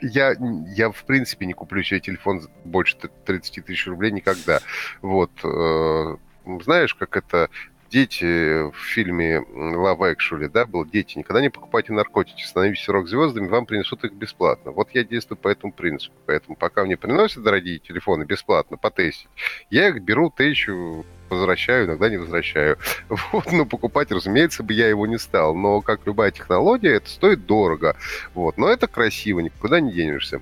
Я, 0.00 0.34
я 0.76 0.90
в 0.90 1.04
принципе 1.04 1.46
не 1.46 1.52
куплю 1.52 1.82
себе 1.82 2.00
телефон 2.00 2.48
больше 2.64 2.96
30 3.24 3.64
тысяч 3.64 3.86
рублей 3.86 4.12
никогда. 4.12 4.60
Вот. 5.02 5.30
Э, 5.44 6.16
знаешь, 6.62 6.94
как 6.94 7.16
это 7.16 7.50
дети 7.90 8.70
в 8.70 8.76
фильме 8.76 9.38
Love 9.38 10.14
Actually, 10.14 10.48
да, 10.48 10.66
был 10.66 10.84
дети, 10.84 11.18
никогда 11.18 11.40
не 11.40 11.48
покупайте 11.48 11.92
наркотики, 11.92 12.42
становитесь 12.42 12.88
рок-звездами, 12.88 13.48
вам 13.48 13.66
принесут 13.66 14.04
их 14.04 14.12
бесплатно. 14.12 14.72
Вот 14.72 14.90
я 14.92 15.04
действую 15.04 15.38
по 15.38 15.48
этому 15.48 15.72
принципу. 15.72 16.14
Поэтому 16.26 16.56
пока 16.56 16.84
мне 16.84 16.96
приносят 16.96 17.42
дорогие 17.42 17.78
телефоны 17.78 18.24
бесплатно 18.24 18.76
потестить, 18.76 19.28
я 19.70 19.88
их 19.88 20.02
беру, 20.02 20.32
тещу, 20.36 21.04
возвращаю, 21.30 21.86
иногда 21.86 22.08
не 22.08 22.16
возвращаю. 22.16 22.78
Вот, 23.32 23.52
но 23.52 23.64
покупать, 23.66 24.10
разумеется, 24.10 24.62
бы 24.62 24.72
я 24.72 24.88
его 24.88 25.06
не 25.06 25.18
стал. 25.18 25.54
Но, 25.54 25.80
как 25.80 26.00
любая 26.06 26.30
технология, 26.30 26.94
это 26.94 27.08
стоит 27.08 27.46
дорого. 27.46 27.96
Вот, 28.34 28.58
но 28.58 28.68
это 28.68 28.86
красиво, 28.86 29.40
никуда 29.40 29.80
не 29.80 29.92
денешься. 29.92 30.40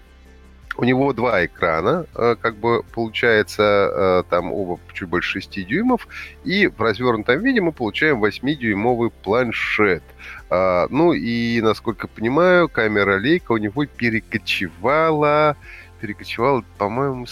У 0.79 0.85
него 0.85 1.14
два 1.14 1.46
экрана, 1.46 2.05
э, 2.14 2.37
как 2.38 2.57
бы 2.57 2.83
получается, 2.83 3.62
э, 3.62 4.22
там 4.29 4.53
оба 4.53 4.79
чуть 4.92 5.09
больше 5.09 5.40
6 5.40 5.64
дюймов, 5.64 6.07
и 6.44 6.66
в 6.66 6.79
развернутом 6.83 7.40
виде 7.40 7.62
мы 7.62 7.72
получаем 7.72 8.22
8-дюймовый 8.22 9.11
планшет. 9.11 10.03
А, 10.51 10.87
ну 10.90 11.14
и, 11.14 11.62
насколько 11.62 12.09
понимаю, 12.09 12.68
камера 12.68 13.18
лейка 13.18 13.53
у 13.53 13.57
него 13.57 13.87
перекочевала, 13.87 15.57
перекочевала, 16.01 16.62
по-моему, 16.77 17.27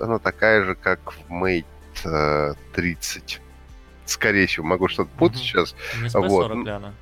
она 0.00 0.18
такая 0.18 0.64
же, 0.64 0.74
как 0.74 1.12
в 1.12 1.30
Mate 1.30 1.64
30. 2.02 3.40
Скорее 4.06 4.46
всего, 4.46 4.66
могу 4.66 4.88
что-то 4.88 5.10
путать 5.16 5.38
угу. 5.38 5.44
сейчас. 5.44 5.74
Не 6.02 6.28
вот. 6.28 6.54
Ли 6.54 6.70
она? 6.70 6.92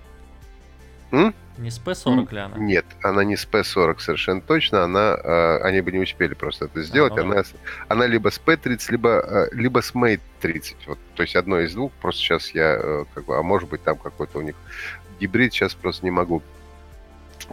М? 1.13 1.35
Не 1.59 1.71
с 1.71 1.79
P40 1.79 2.33
ли 2.33 2.41
она? 2.41 2.57
Нет, 2.57 2.87
она 3.03 3.25
не 3.25 3.37
с 3.37 3.47
P40 3.47 3.99
совершенно 3.99 4.41
точно. 4.41 4.85
Она, 4.85 5.19
э, 5.23 5.59
они 5.63 5.81
бы 5.81 5.93
не 5.93 5.99
успели 5.99 6.35
просто 6.35 6.67
это 6.67 6.83
сделать. 6.83 7.13
А, 7.19 7.23
ну 7.23 7.33
она, 7.33 7.43
она 7.89 8.07
либо 8.07 8.31
с 8.31 8.41
P30, 8.41 8.91
либо, 8.91 9.09
э, 9.27 9.49
либо 9.53 9.81
с 9.83 9.93
Mate 9.93 10.21
30. 10.41 10.87
Вот, 10.87 10.99
то 11.15 11.23
есть 11.23 11.37
одно 11.37 11.61
из 11.61 11.75
двух. 11.75 11.93
Просто 11.93 12.21
сейчас 12.23 12.51
я, 12.55 12.79
э, 12.81 13.05
как 13.13 13.25
бы, 13.25 13.37
а 13.37 13.43
может 13.43 13.69
быть 13.69 13.83
там 13.83 13.97
какой-то 13.99 14.39
у 14.39 14.43
них 14.43 14.55
гибрид, 15.21 15.53
сейчас 15.53 15.75
просто 15.75 16.05
не 16.05 16.11
могу 16.11 16.43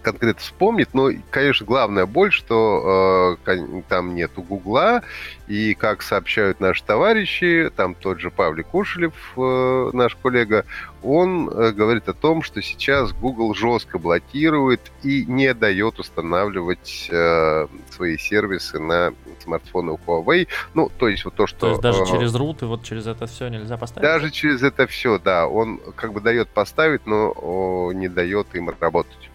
конкретно 0.01 0.41
вспомнить, 0.41 0.93
но, 0.93 1.10
конечно, 1.29 1.65
главная 1.65 2.05
боль, 2.05 2.31
что 2.31 3.38
э, 3.45 3.81
там 3.89 4.15
нету 4.15 4.41
Гугла, 4.41 5.03
и, 5.47 5.73
как 5.73 6.01
сообщают 6.01 6.60
наши 6.60 6.83
товарищи, 6.83 7.71
там 7.75 7.95
тот 7.95 8.19
же 8.19 8.31
Павлик 8.31 8.67
Кушелев, 8.67 9.13
э, 9.38 9.89
наш 9.93 10.15
коллега, 10.15 10.65
он 11.03 11.49
э, 11.49 11.71
говорит 11.71 12.10
о 12.10 12.13
том, 12.13 12.41
что 12.43 12.62
сейчас 12.62 13.13
Google 13.13 13.53
жестко 13.53 13.97
блокирует 13.97 14.81
и 15.03 15.25
не 15.25 15.53
дает 15.53 15.99
устанавливать 15.99 17.07
э, 17.12 17.67
свои 17.91 18.17
сервисы 18.17 18.79
на 18.79 19.13
смартфоны 19.41 19.93
у 19.93 19.97
Huawei. 19.97 20.47
Ну, 20.73 20.89
то 20.97 21.07
есть 21.07 21.23
вот 21.23 21.36
то, 21.36 21.47
что... 21.47 21.60
То 21.60 21.69
есть 21.69 21.81
даже 21.81 22.03
э, 22.03 22.05
через 22.05 22.36
root 22.36 22.63
и 22.63 22.65
вот 22.65 22.83
через 22.83 23.07
это 23.07 23.27
все 23.27 23.47
нельзя 23.47 23.77
поставить? 23.77 24.03
Даже 24.07 24.31
через 24.31 24.62
это 24.63 24.88
все, 24.88 25.17
да. 25.19 25.47
Он 25.47 25.79
как 25.95 26.13
бы 26.13 26.19
дает 26.19 26.49
поставить, 26.49 27.05
но 27.05 27.33
о, 27.36 27.91
не 27.93 28.10
дает 28.10 28.53
им 28.53 28.69
работать. 28.79 29.26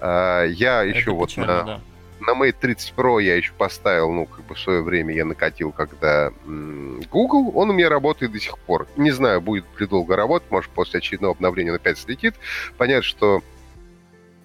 А, 0.00 0.44
я 0.44 0.84
Это 0.84 0.96
еще 0.96 1.10
вот 1.12 1.36
на, 1.36 1.62
да. 1.62 1.80
на 2.20 2.30
Mate 2.32 2.56
30 2.60 2.94
Pro 2.96 3.22
я 3.22 3.36
еще 3.36 3.52
поставил, 3.52 4.10
ну, 4.12 4.26
как 4.26 4.44
бы 4.46 4.54
в 4.54 4.60
свое 4.60 4.82
время 4.82 5.14
я 5.14 5.24
накатил, 5.24 5.72
когда 5.72 6.32
Google, 6.46 7.52
он 7.54 7.70
у 7.70 7.72
меня 7.72 7.88
работает 7.88 8.32
до 8.32 8.40
сих 8.40 8.58
пор. 8.58 8.86
Не 8.96 9.10
знаю, 9.10 9.40
будет 9.40 9.64
ли 9.78 9.86
долго 9.86 10.16
работать, 10.16 10.50
может, 10.50 10.70
после 10.70 10.98
очередного 10.98 11.34
обновления 11.34 11.70
он 11.70 11.76
опять 11.76 11.98
слетит. 11.98 12.34
Понятно, 12.76 13.02
что 13.02 13.42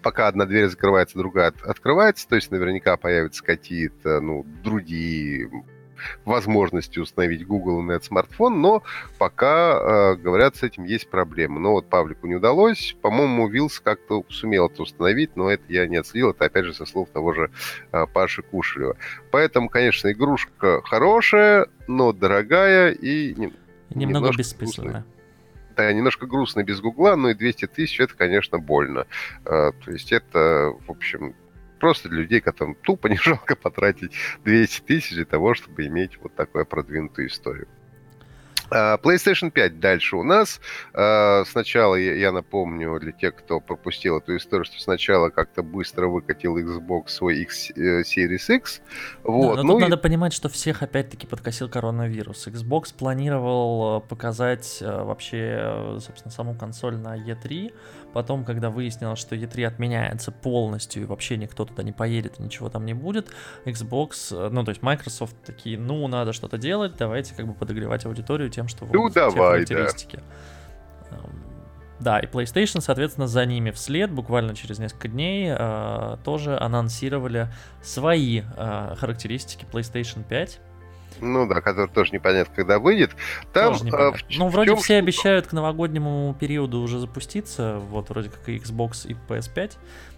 пока 0.01 0.27
одна 0.27 0.45
дверь 0.45 0.67
закрывается, 0.67 1.17
другая 1.17 1.53
открывается, 1.63 2.27
то 2.27 2.35
есть 2.35 2.51
наверняка 2.51 2.97
появятся 2.97 3.43
какие-то, 3.43 4.19
ну, 4.21 4.45
другие 4.63 5.49
возможности 6.25 6.99
установить 6.99 7.45
Google 7.45 7.81
на 7.81 7.93
этот 7.93 8.05
смартфон, 8.05 8.61
но 8.61 8.83
пока, 9.17 10.13
э, 10.13 10.15
говорят, 10.15 10.55
с 10.55 10.63
этим 10.63 10.83
есть 10.83 11.09
проблемы. 11.09 11.59
Но 11.59 11.71
вот 11.71 11.89
Павлику 11.89 12.27
не 12.27 12.35
удалось. 12.35 12.95
По-моему, 13.01 13.47
Вилс 13.47 13.79
как-то 13.79 14.23
сумел 14.29 14.67
это 14.67 14.83
установить, 14.83 15.35
но 15.35 15.49
это 15.49 15.63
я 15.69 15.87
не 15.87 15.97
отследил. 15.97 16.31
Это, 16.31 16.45
опять 16.45 16.65
же, 16.65 16.73
со 16.73 16.85
слов 16.85 17.09
того 17.09 17.33
же 17.33 17.51
э, 17.91 18.05
Паши 18.13 18.41
Кушелева. 18.41 18.97
Поэтому, 19.31 19.69
конечно, 19.69 20.11
игрушка 20.11 20.81
хорошая, 20.83 21.67
но 21.87 22.13
дорогая 22.13 22.91
и... 22.91 23.51
Немного 23.89 24.31
бессмысленная. 24.35 25.05
Да, 25.75 25.91
немножко 25.91 26.27
грустно 26.27 26.63
без 26.63 26.81
Гугла, 26.81 27.15
но 27.15 27.31
и 27.31 27.33
200 27.33 27.67
тысяч 27.67 27.99
это, 27.99 28.13
конечно, 28.15 28.59
больно. 28.59 29.07
Э, 29.45 29.71
то 29.83 29.91
есть 29.91 30.11
это, 30.11 30.73
в 30.85 30.91
общем, 30.91 31.35
просто 31.83 32.07
для 32.07 32.21
людей, 32.21 32.39
которым 32.39 32.75
тупо 32.75 33.07
не 33.07 33.17
жалко 33.21 33.57
потратить 33.57 34.13
200 34.45 34.81
тысяч 34.83 35.15
для 35.15 35.25
того, 35.25 35.53
чтобы 35.53 35.85
иметь 35.87 36.17
вот 36.21 36.33
такую 36.33 36.65
продвинутую 36.65 37.27
историю. 37.27 37.67
А, 38.71 38.97
PlayStation 38.97 39.51
5 39.51 39.81
дальше 39.81 40.15
у 40.15 40.23
нас. 40.23 40.61
А, 40.93 41.43
сначала, 41.45 41.95
я 41.95 42.31
напомню, 42.31 42.97
для 43.01 43.11
тех, 43.11 43.35
кто 43.35 43.59
пропустил 43.59 44.19
эту 44.19 44.37
историю, 44.37 44.63
что 44.63 44.79
сначала 44.79 45.29
как-то 45.29 45.61
быстро 45.61 46.07
выкатил 46.07 46.57
Xbox 46.57 47.09
свой 47.09 47.39
X 47.41 47.71
э, 47.71 48.03
Series 48.03 48.55
X. 48.55 48.81
Вот. 49.23 49.57
Да, 49.57 49.63
но 49.63 49.67
ну 49.67 49.73
тут 49.73 49.81
и... 49.81 49.83
надо 49.83 49.97
понимать, 49.97 50.31
что 50.31 50.47
всех 50.47 50.83
опять-таки 50.83 51.27
подкосил 51.27 51.67
коронавирус. 51.67 52.47
Xbox 52.47 52.95
планировал 52.97 53.97
э, 53.97 54.07
показать 54.07 54.77
э, 54.79 55.03
вообще, 55.03 55.99
собственно, 55.99 56.31
саму 56.31 56.55
консоль 56.55 56.95
на 56.95 57.17
E3, 57.17 57.73
Потом, 58.13 58.45
когда 58.45 58.69
выяснилось, 58.69 59.19
что 59.19 59.35
E3 59.35 59.65
отменяется 59.65 60.31
полностью 60.31 61.03
и 61.03 61.05
вообще 61.05 61.37
никто 61.37 61.65
туда 61.65 61.83
не 61.83 61.91
поедет 61.91 62.39
ничего 62.39 62.69
там 62.69 62.85
не 62.85 62.93
будет, 62.93 63.29
Xbox, 63.65 64.31
э, 64.31 64.49
ну 64.49 64.63
то 64.63 64.69
есть 64.69 64.81
Microsoft 64.81 65.35
такие, 65.45 65.77
ну 65.77 66.07
надо 66.07 66.33
что-то 66.33 66.57
делать, 66.57 66.95
давайте 66.97 67.33
как 67.33 67.47
бы 67.47 67.53
подогревать 67.53 68.05
аудиторию 68.05 68.49
тем, 68.49 68.67
что 68.67 68.85
ну, 68.91 69.09
давай, 69.09 69.65
характеристики. 69.65 70.17
Да. 70.17 70.23
Да, 71.99 72.19
и 72.19 72.25
PlayStation, 72.25 72.81
соответственно, 72.81 73.27
за 73.27 73.45
ними 73.45 73.71
вслед, 73.71 74.11
буквально 74.11 74.55
через 74.55 74.77
несколько 74.77 75.07
дней, 75.07 75.53
э, 75.57 76.17
тоже 76.25 76.57
анонсировали 76.57 77.47
свои 77.81 78.41
э, 78.57 78.95
характеристики 78.97 79.65
PlayStation 79.71 80.23
5. 80.27 80.59
Ну 81.21 81.47
да, 81.47 81.61
который 81.61 81.89
тоже 81.89 82.11
непонятно, 82.11 82.53
когда 82.55 82.79
выйдет. 82.79 83.11
Там. 83.51 83.75
А, 83.91 84.11
в, 84.11 84.17
ну, 84.37 84.49
вроде 84.49 84.75
все 84.75 84.97
обещают 84.97 85.47
к 85.47 85.53
новогоднему 85.53 86.35
периоду 86.39 86.79
уже 86.79 86.99
запуститься, 86.99 87.79
вот 87.89 88.09
вроде 88.09 88.29
как 88.29 88.47
и 88.49 88.57
Xbox 88.57 89.07
и 89.07 89.15
PS5, 89.27 89.73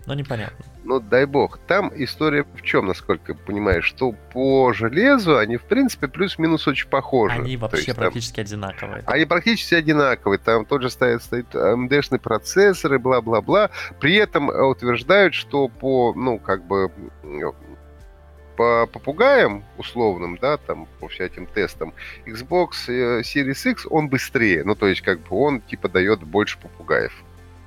но 0.05 0.13
непонятно. 0.13 0.63
Ну, 0.83 0.99
дай 0.99 1.25
бог. 1.25 1.57
Там 1.67 1.91
история 1.95 2.43
в 2.43 2.61
чем, 2.61 2.85
насколько 2.85 3.33
понимаю, 3.33 3.81
что 3.81 4.11
по 4.33 4.71
железу 4.71 5.37
они, 5.37 5.57
в 5.57 5.63
принципе, 5.63 6.07
плюс-минус 6.07 6.67
очень 6.67 6.87
похожи. 6.87 7.41
Они 7.41 7.57
вообще 7.57 7.85
есть, 7.87 7.95
практически 7.95 8.35
там... 8.35 8.45
одинаковые. 8.45 9.03
Они 9.07 9.25
практически 9.25 9.73
одинаковые. 9.73 10.37
Там 10.37 10.65
тоже 10.65 10.91
стоят, 10.91 11.23
стоят 11.23 11.53
AMD-шные 11.55 12.19
процессоры, 12.19 12.99
бла-бла-бла. 12.99 13.71
При 13.99 14.15
этом 14.15 14.49
утверждают, 14.49 15.33
что 15.33 15.67
по, 15.67 16.13
ну, 16.13 16.37
как 16.37 16.65
бы 16.65 16.91
по 18.55 18.87
попугаям 18.87 19.63
условным, 19.77 20.37
да, 20.37 20.57
там, 20.57 20.87
по 20.99 21.07
всяким 21.07 21.45
тестам, 21.45 21.93
Xbox 22.25 22.87
э, 22.87 23.21
Series 23.21 23.71
X, 23.71 23.85
он 23.89 24.09
быстрее. 24.09 24.63
Ну, 24.63 24.75
то 24.75 24.87
есть, 24.87 25.01
как 25.01 25.19
бы 25.19 25.37
он, 25.37 25.61
типа, 25.61 25.89
дает 25.89 26.23
больше 26.23 26.57
попугаев 26.59 27.13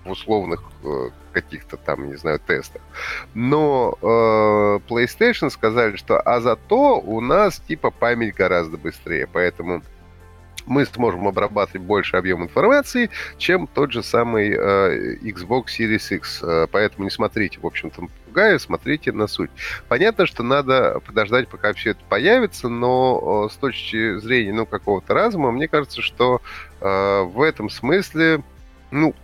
в 0.05 0.11
условных 0.11 0.63
э, 0.85 1.11
каких-то 1.33 1.77
там, 1.77 2.09
не 2.09 2.17
знаю, 2.17 2.41
тестах. 2.41 2.83
Но 3.35 3.97
э, 4.01 4.07
PlayStation 4.89 5.51
сказали, 5.51 5.97
что 5.97 6.21
а 6.21 6.41
зато 6.41 7.01
у 7.01 7.21
нас, 7.21 7.59
типа, 7.61 7.91
память 7.91 8.35
гораздо 8.35 8.77
быстрее. 8.77 9.27
Поэтому 9.27 9.83
мы 10.69 10.85
сможем 10.87 11.27
обрабатывать 11.27 11.83
больше 11.83 12.17
объем 12.17 12.43
информации, 12.43 13.11
чем 13.39 13.67
тот 13.67 13.93
же 13.93 14.03
самый 14.03 14.51
э, 14.51 15.17
Xbox 15.23 15.67
Series 15.79 16.15
X. 16.15 16.41
Э, 16.43 16.67
поэтому 16.71 17.05
не 17.05 17.11
смотрите, 17.11 17.59
в 17.61 17.67
общем-то, 17.67 18.09
попугая, 18.29 18.59
смотрите 18.59 19.13
на 19.13 19.27
суть. 19.27 19.51
Понятно, 19.89 20.27
что 20.27 20.43
надо 20.43 21.01
подождать, 21.01 21.49
пока 21.49 21.73
все 21.73 21.91
это 21.91 22.01
появится, 22.09 22.69
но 22.69 23.49
с 23.49 23.57
точки 23.57 24.19
зрения 24.19 24.53
ну, 24.53 24.67
какого-то 24.67 25.15
разума, 25.15 25.51
мне 25.51 25.69
кажется, 25.69 26.03
что 26.03 26.41
э, 26.81 27.23
в 27.23 27.43
этом 27.43 27.71
смысле, 27.71 28.43
ну, 28.91 29.15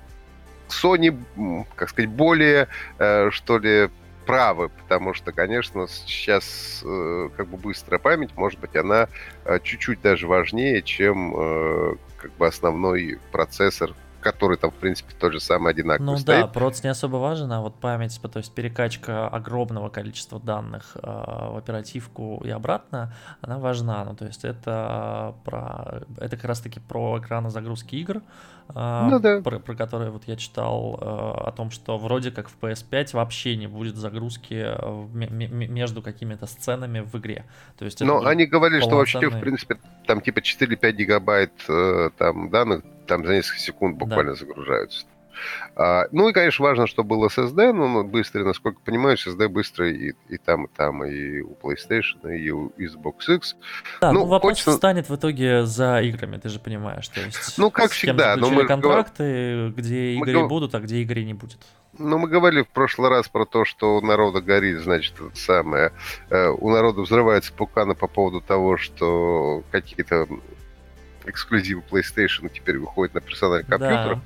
Sony, 0.68 1.64
как 1.76 1.90
сказать, 1.90 2.10
более, 2.10 2.68
э, 2.98 3.30
что 3.30 3.58
ли, 3.58 3.90
правы, 4.26 4.70
потому 4.70 5.12
что, 5.12 5.32
конечно, 5.32 5.86
сейчас 5.86 6.82
э, 6.82 7.28
как 7.36 7.46
бы 7.48 7.58
быстрая 7.58 7.98
память, 7.98 8.30
может 8.36 8.58
быть, 8.58 8.74
она 8.74 9.08
э, 9.44 9.58
чуть-чуть 9.62 10.00
даже 10.00 10.26
важнее, 10.26 10.80
чем 10.82 11.34
э, 11.36 11.96
как 12.16 12.32
бы 12.32 12.46
основной 12.46 13.18
процессор 13.32 13.94
который 14.24 14.56
там, 14.56 14.70
в 14.70 14.74
принципе, 14.74 15.14
тот 15.18 15.32
же 15.32 15.40
самый 15.40 15.72
одинаковый 15.72 16.10
Ну 16.10 16.16
стоит. 16.16 16.40
да, 16.40 16.46
проц 16.48 16.82
не 16.82 16.88
особо 16.88 17.16
важен, 17.16 17.52
а 17.52 17.60
вот 17.60 17.78
память, 17.78 18.20
то 18.20 18.38
есть 18.38 18.52
перекачка 18.52 19.28
огромного 19.28 19.90
количества 19.90 20.40
данных 20.40 20.96
э, 20.96 21.00
в 21.02 21.56
оперативку 21.56 22.42
и 22.44 22.50
обратно, 22.50 23.14
она 23.42 23.58
важна. 23.58 24.04
Ну, 24.04 24.16
то 24.16 24.24
есть 24.24 24.44
это 24.44 25.34
про 25.44 26.02
это 26.18 26.37
как 26.37 26.46
раз-таки 26.46 26.80
про 26.80 27.18
экраны 27.18 27.50
загрузки 27.50 27.96
игр, 27.96 28.22
э, 28.74 29.08
ну, 29.10 29.20
да. 29.20 29.40
про, 29.42 29.58
про 29.60 29.74
которые 29.76 30.10
вот 30.10 30.24
я 30.26 30.37
читал 30.37 30.98
о 31.00 31.52
том, 31.52 31.70
что 31.70 31.98
вроде 31.98 32.30
как 32.30 32.48
в 32.48 32.58
PS5 32.60 33.10
вообще 33.12 33.56
не 33.56 33.66
будет 33.66 33.96
загрузки 33.96 34.74
между 35.14 36.02
какими-то 36.02 36.46
сценами 36.46 37.00
в 37.00 37.14
игре. 37.16 37.44
То 37.78 37.84
есть 37.84 38.00
Но 38.00 38.24
они 38.24 38.46
говорили, 38.46 38.80
полноценный... 38.80 39.06
что 39.06 39.20
вообще, 39.20 39.38
в 39.38 39.40
принципе, 39.40 39.78
там 40.06 40.20
типа 40.20 40.38
4-5 40.38 40.92
гигабайт 40.92 41.52
э, 41.68 42.10
там 42.16 42.50
данных 42.50 42.82
там 43.06 43.24
за 43.26 43.34
несколько 43.34 43.60
секунд 43.60 43.96
буквально 43.96 44.32
да. 44.32 44.38
загружаются. 44.38 45.06
А, 45.76 46.04
ну 46.12 46.28
и, 46.28 46.32
конечно, 46.32 46.64
важно, 46.64 46.86
чтобы 46.86 47.16
был 47.16 47.26
SSD, 47.26 47.72
но 47.72 48.04
быстрый, 48.04 48.44
насколько 48.44 48.80
понимаю, 48.80 49.16
SSD 49.16 49.48
быстрый 49.48 49.96
и, 49.96 50.14
и 50.28 50.38
там, 50.38 50.66
и 50.66 50.68
там, 50.68 51.04
и 51.04 51.40
у 51.40 51.54
PlayStation, 51.54 52.36
и 52.36 52.50
у 52.50 52.68
Xbox 52.78 53.34
X. 53.34 53.56
Да, 54.00 54.12
ну, 54.12 54.20
ну 54.20 54.26
вопрос 54.26 54.52
хочется... 54.52 54.72
станет 54.72 55.08
в 55.08 55.16
итоге 55.16 55.64
за 55.64 56.00
играми, 56.00 56.36
ты 56.36 56.48
же 56.48 56.58
понимаешь, 56.58 57.08
то 57.08 57.20
есть 57.20 57.58
ну, 57.58 57.70
как 57.70 57.90
всегда, 57.90 58.36
но 58.36 58.50
мы 58.50 58.66
контракты, 58.66 59.72
где 59.76 60.16
мы 60.18 60.28
игры 60.28 60.40
гов... 60.40 60.48
будут, 60.48 60.74
а 60.74 60.80
где 60.80 61.02
игры 61.02 61.24
не 61.24 61.34
будет. 61.34 61.58
Ну, 61.96 62.18
мы 62.18 62.28
говорили 62.28 62.62
в 62.62 62.68
прошлый 62.68 63.08
раз 63.08 63.28
про 63.28 63.44
то, 63.44 63.64
что 63.64 63.98
у 63.98 64.00
народа 64.00 64.40
горит, 64.40 64.80
значит, 64.80 65.14
это 65.14 65.36
самое. 65.36 65.92
Э, 66.28 66.48
у 66.48 66.70
народа 66.70 67.02
взрывается 67.02 67.52
пукана 67.52 67.94
по 67.94 68.08
поводу 68.08 68.40
того, 68.40 68.76
что 68.76 69.62
какие-то 69.70 70.26
эксклюзивы 71.26 71.82
PlayStation 71.90 72.50
теперь 72.52 72.78
выходят 72.78 73.14
на 73.14 73.20
персональных 73.20 73.66
компьютерах. 73.68 74.18
Да. 74.18 74.22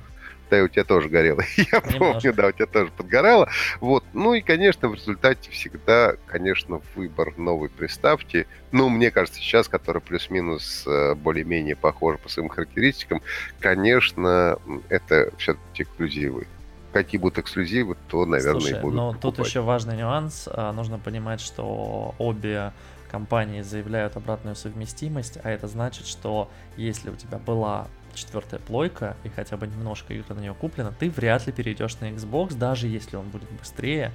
Да, 0.49 0.57
и 0.57 0.61
у 0.63 0.67
тебя 0.67 0.83
тоже 0.83 1.09
горело. 1.09 1.41
Я 1.57 1.63
Немножко. 1.65 1.99
помню, 1.99 2.33
да, 2.33 2.47
у 2.47 2.51
тебя 2.51 2.65
тоже 2.65 2.91
подгорало. 2.97 3.49
Вот. 3.81 4.03
Ну 4.13 4.33
и, 4.33 4.41
конечно, 4.41 4.89
в 4.89 4.95
результате 4.95 5.51
всегда, 5.51 6.15
конечно, 6.25 6.81
выбор 6.95 7.37
новой 7.37 7.69
приставки. 7.69 8.47
Ну, 8.71 8.89
мне 8.89 9.11
кажется, 9.11 9.39
сейчас, 9.39 9.67
которая 9.67 10.01
плюс-минус 10.01 10.85
э, 10.87 11.13
более-менее 11.13 11.75
похожа 11.75 12.17
по 12.17 12.29
своим 12.29 12.49
характеристикам, 12.49 13.21
конечно, 13.59 14.57
это 14.89 15.31
все-таки 15.37 15.83
эксклюзивы. 15.83 16.47
какие 16.93 17.21
будут 17.21 17.37
эксклюзивы, 17.37 17.95
то, 18.07 18.25
наверное, 18.25 18.59
Слушай, 18.59 18.79
и 18.79 18.81
буду 18.81 18.95
но 18.95 19.11
покупать. 19.13 19.35
тут 19.37 19.45
еще 19.45 19.61
важный 19.61 19.97
нюанс. 19.97 20.49
А, 20.51 20.73
Нужно 20.73 20.97
понимать, 20.97 21.41
что 21.41 22.15
обе 22.17 22.71
компании 23.09 23.61
заявляют 23.61 24.15
обратную 24.15 24.55
совместимость, 24.55 25.37
а 25.43 25.49
это 25.49 25.67
значит, 25.67 26.07
что 26.07 26.49
если 26.77 27.09
у 27.09 27.15
тебя 27.15 27.37
была 27.37 27.87
четвертая 28.19 28.59
плойка 28.59 29.15
и 29.23 29.29
хотя 29.29 29.57
бы 29.57 29.65
немножко 29.67 30.13
игр 30.13 30.35
на 30.35 30.39
нее 30.39 30.53
куплено, 30.53 30.93
ты 30.97 31.09
вряд 31.09 31.47
ли 31.47 31.53
перейдешь 31.53 31.99
на 31.99 32.11
Xbox, 32.11 32.55
даже 32.55 32.87
если 32.87 33.15
он 33.15 33.29
будет 33.29 33.49
быстрее. 33.51 34.11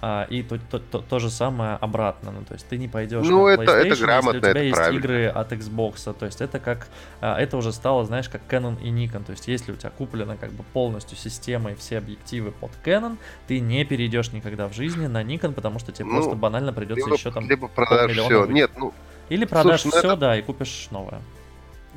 А, 0.00 0.26
и 0.30 0.44
то, 0.44 0.58
то, 0.70 0.78
то, 0.78 0.98
то 1.00 1.18
же 1.18 1.28
самое 1.28 1.74
обратно. 1.74 2.30
Ну, 2.30 2.44
то 2.44 2.54
есть 2.54 2.68
ты 2.68 2.76
не 2.78 2.86
пойдешь 2.86 3.26
Ну, 3.26 3.46
на 3.46 3.50
это- 3.60 3.72
это 3.72 3.96
грамотно, 3.96 4.36
если 4.36 4.38
у 4.38 4.40
тебя 4.42 4.50
это 4.50 4.62
есть 4.62 4.76
правильно. 4.76 4.98
игры 5.00 5.26
от 5.26 5.52
Xbox. 5.52 6.12
То 6.14 6.26
есть 6.26 6.40
это 6.40 6.60
как 6.60 6.86
а, 7.20 7.36
это 7.36 7.56
уже 7.56 7.72
стало, 7.72 8.04
знаешь, 8.04 8.28
как 8.28 8.42
Canon 8.48 8.80
и 8.80 8.90
Nikon. 8.90 9.24
То 9.24 9.32
есть 9.32 9.48
если 9.48 9.72
у 9.72 9.74
тебя 9.74 9.90
куплена 9.90 10.36
как 10.36 10.52
бы 10.52 10.62
полностью 10.72 11.16
система 11.18 11.72
и 11.72 11.74
все 11.74 11.98
объективы 11.98 12.52
под 12.52 12.70
Canon, 12.84 13.16
ты 13.48 13.58
не 13.58 13.84
перейдешь 13.84 14.30
никогда 14.30 14.68
в 14.68 14.72
жизни 14.72 15.08
на 15.08 15.24
Nikon, 15.24 15.52
потому 15.52 15.80
что 15.80 15.90
тебе 15.90 16.04
Ну, 16.04 16.12
просто 16.14 16.36
банально 16.36 16.72
придется 16.72 17.04
Либо, 17.06 17.16
еще 17.16 17.32
там 17.32 17.48
либо 17.48 17.66
продашь 17.66 18.12
все. 18.12 18.40
выйти. 18.42 18.52
Нет, 18.52 18.70
ну, 18.76 18.94
или 19.30 19.46
продашь 19.46 19.80
слушай, 19.82 19.94
ну 19.96 19.98
все, 19.98 20.08
это- 20.12 20.16
да, 20.16 20.36
и 20.36 20.42
купишь 20.42 20.86
новое. 20.92 21.20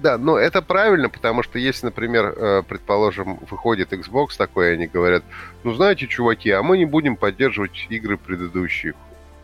Да, 0.01 0.17
но 0.17 0.37
это 0.37 0.63
правильно, 0.63 1.09
потому 1.09 1.43
что 1.43 1.59
если, 1.59 1.85
например, 1.85 2.33
э, 2.35 2.63
предположим, 2.67 3.37
выходит 3.49 3.93
Xbox 3.93 4.29
такой, 4.35 4.69
и 4.69 4.73
они 4.73 4.87
говорят, 4.87 5.23
ну, 5.63 5.73
знаете, 5.73 6.07
чуваки, 6.07 6.49
а 6.49 6.63
мы 6.63 6.79
не 6.79 6.85
будем 6.85 7.15
поддерживать 7.15 7.85
игры 7.89 8.17
предыдущих 8.17 8.95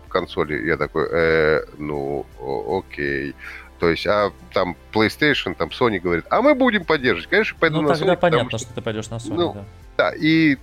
консолей. 0.10 0.66
Я 0.66 0.78
такой, 0.78 1.08
э, 1.12 1.62
ну, 1.78 2.26
окей. 2.68 3.36
То 3.80 3.90
есть, 3.90 4.08
а 4.08 4.32
там 4.52 4.76
PlayStation, 4.92 5.54
там 5.54 5.70
Sony 5.70 6.00
говорит, 6.00 6.26
а 6.32 6.42
мы 6.42 6.56
будем 6.56 6.86
поддерживать. 6.86 7.30
Конечно, 7.30 7.56
пойду 7.60 7.82
Ну 7.82 7.90
на 7.90 7.94
тогда 7.94 8.14
Sony, 8.14 8.18
понятно, 8.18 8.50
что- 8.50 8.58
что 8.58 8.74
ты 8.74 8.82
пойдешь 8.82 9.10
на 9.12 9.16
Sony, 9.16 9.34
ну, 9.36 9.54
да. 9.54 9.64
Да, 9.98 10.12
и 10.16 10.58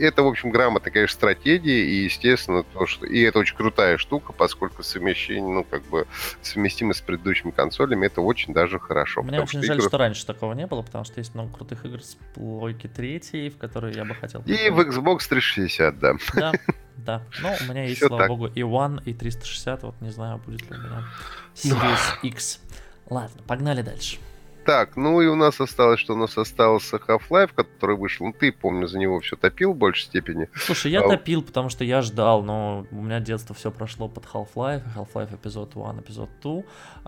это, 0.00 0.22
в 0.22 0.28
общем, 0.28 0.50
грамотная, 0.50 0.92
конечно, 0.92 1.14
стратегия, 1.14 1.84
и, 1.84 2.04
естественно, 2.04 2.62
то, 2.62 2.86
что... 2.86 3.04
И 3.04 3.20
это 3.20 3.40
очень 3.40 3.56
крутая 3.56 3.98
штука, 3.98 4.32
поскольку 4.32 4.82
совмещение, 4.84 5.52
ну, 5.52 5.64
как 5.64 5.82
бы, 5.86 6.06
совместимость 6.40 7.00
с 7.00 7.02
предыдущими 7.02 7.50
консолями, 7.50 8.06
это 8.06 8.20
очень 8.20 8.54
даже 8.54 8.78
хорошо. 8.78 9.22
Мне 9.22 9.40
очень 9.40 9.62
жаль, 9.62 9.78
игры- 9.78 9.88
что 9.88 9.98
раньше 9.98 10.24
такого 10.24 10.52
не 10.52 10.66
было, 10.68 10.82
потому 10.82 11.04
что 11.04 11.18
есть 11.18 11.34
много 11.34 11.52
крутых 11.52 11.84
игр 11.84 12.00
с 12.00 12.16
плойки 12.34 12.86
третьей, 12.86 13.50
в 13.50 13.58
которые 13.58 13.94
я 13.94 14.04
бы 14.04 14.14
хотел. 14.14 14.42
И 14.46 14.70
в. 14.70 14.78
Xbox 14.80 15.28
360, 15.28 15.98
да. 15.98 16.14
Да, 16.34 16.52
да. 16.96 17.22
Но 17.42 17.54
у 17.60 17.70
меня 17.72 17.84
есть, 17.86 17.96
Всё 17.96 18.06
слава 18.06 18.22
так. 18.22 18.28
богу, 18.28 18.46
и 18.46 18.60
One, 18.60 19.02
и 19.04 19.12
360. 19.12 19.82
Вот 19.82 20.00
не 20.00 20.10
знаю, 20.10 20.38
будет 20.38 20.62
ли 20.70 20.76
у 20.76 20.80
меня 20.80 21.02
Ну. 21.64 21.74
Series 21.74 22.20
X. 22.22 22.60
Ладно, 23.10 23.42
погнали 23.48 23.82
дальше. 23.82 24.18
Так, 24.66 24.96
ну 24.96 25.20
и 25.22 25.26
у 25.26 25.36
нас 25.36 25.60
осталось, 25.60 26.00
что 26.00 26.14
у 26.14 26.16
нас 26.16 26.36
остался 26.36 26.96
Half-Life, 26.96 27.50
который 27.54 27.96
вышел. 27.96 28.26
Ну, 28.26 28.32
ты, 28.32 28.50
помню, 28.50 28.88
за 28.88 28.98
него 28.98 29.20
все 29.20 29.36
топил 29.36 29.72
в 29.72 29.76
большей 29.76 30.06
степени. 30.06 30.48
Слушай, 30.54 30.90
я 30.90 31.00
А 31.00 31.08
топил, 31.08 31.42
потому 31.42 31.68
что 31.68 31.84
я 31.84 32.02
ждал, 32.02 32.42
но 32.42 32.84
у 32.90 33.02
меня 33.02 33.20
детство 33.20 33.54
все 33.54 33.70
прошло 33.70 34.08
под 34.08 34.24
Half-Life, 34.24 34.82
Half-Life 34.96 35.36
эпизод 35.36 35.76
1, 35.76 36.00
эпизод 36.00 36.28
2, 36.42 36.62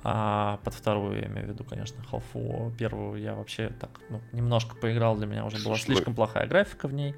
а 0.05 0.61
под 0.62 0.75
вторую 0.75 1.21
я 1.21 1.27
имею 1.27 1.49
в 1.49 1.51
виду, 1.51 1.64
конечно, 1.64 2.03
Half-Life 2.11 2.77
первую 2.77 3.21
я 3.21 3.35
вообще 3.35 3.73
так, 3.81 3.90
ну, 4.09 4.21
немножко 4.33 4.77
поиграл, 4.77 5.16
для 5.16 5.27
меня 5.27 5.44
уже 5.44 5.57
была 5.57 5.75
Слушай, 5.75 5.88
ну- 5.88 5.94
слишком 5.94 6.14
плохая 6.14 6.47
графика 6.47 6.87
в 6.87 6.92
ней. 6.92 7.16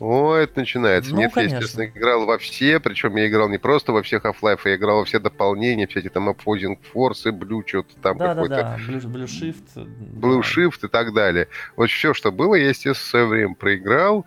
О, 0.00 0.34
это 0.34 0.60
начинается. 0.60 1.10
Ну, 1.14 1.18
Нет, 1.18 1.34
конечно. 1.34 1.56
я, 1.56 1.60
естественно, 1.60 1.84
играл 1.94 2.24
во 2.24 2.38
все, 2.38 2.80
причем 2.80 3.16
я 3.16 3.28
играл 3.28 3.50
не 3.50 3.58
просто 3.58 3.92
во 3.92 4.02
все 4.02 4.16
Half-Life, 4.16 4.60
я 4.64 4.76
играл 4.76 5.00
во 5.00 5.04
все 5.04 5.18
дополнения, 5.18 5.86
все 5.86 6.00
эти 6.00 6.08
там 6.08 6.30
Opposing 6.30 6.78
Force 6.94 7.28
и 7.28 7.30
Blue, 7.30 7.62
что-то 7.66 7.94
там 8.00 8.16
какой-то 8.18 8.48
Да-да-да, 8.48 8.78
Blue, 8.82 9.00
Blue 9.00 9.26
Shift. 9.26 9.64
э, 9.76 9.80
Blue 9.80 10.40
да. 10.42 10.62
Shift 10.62 10.86
и 10.86 10.88
так 10.88 11.12
далее. 11.12 11.48
Вот 11.76 11.90
все, 11.90 12.14
что 12.14 12.32
было, 12.32 12.54
я, 12.54 12.70
естественно, 12.70 12.94
в 12.94 12.98
свое 12.98 13.26
время 13.26 13.54
проиграл, 13.54 14.24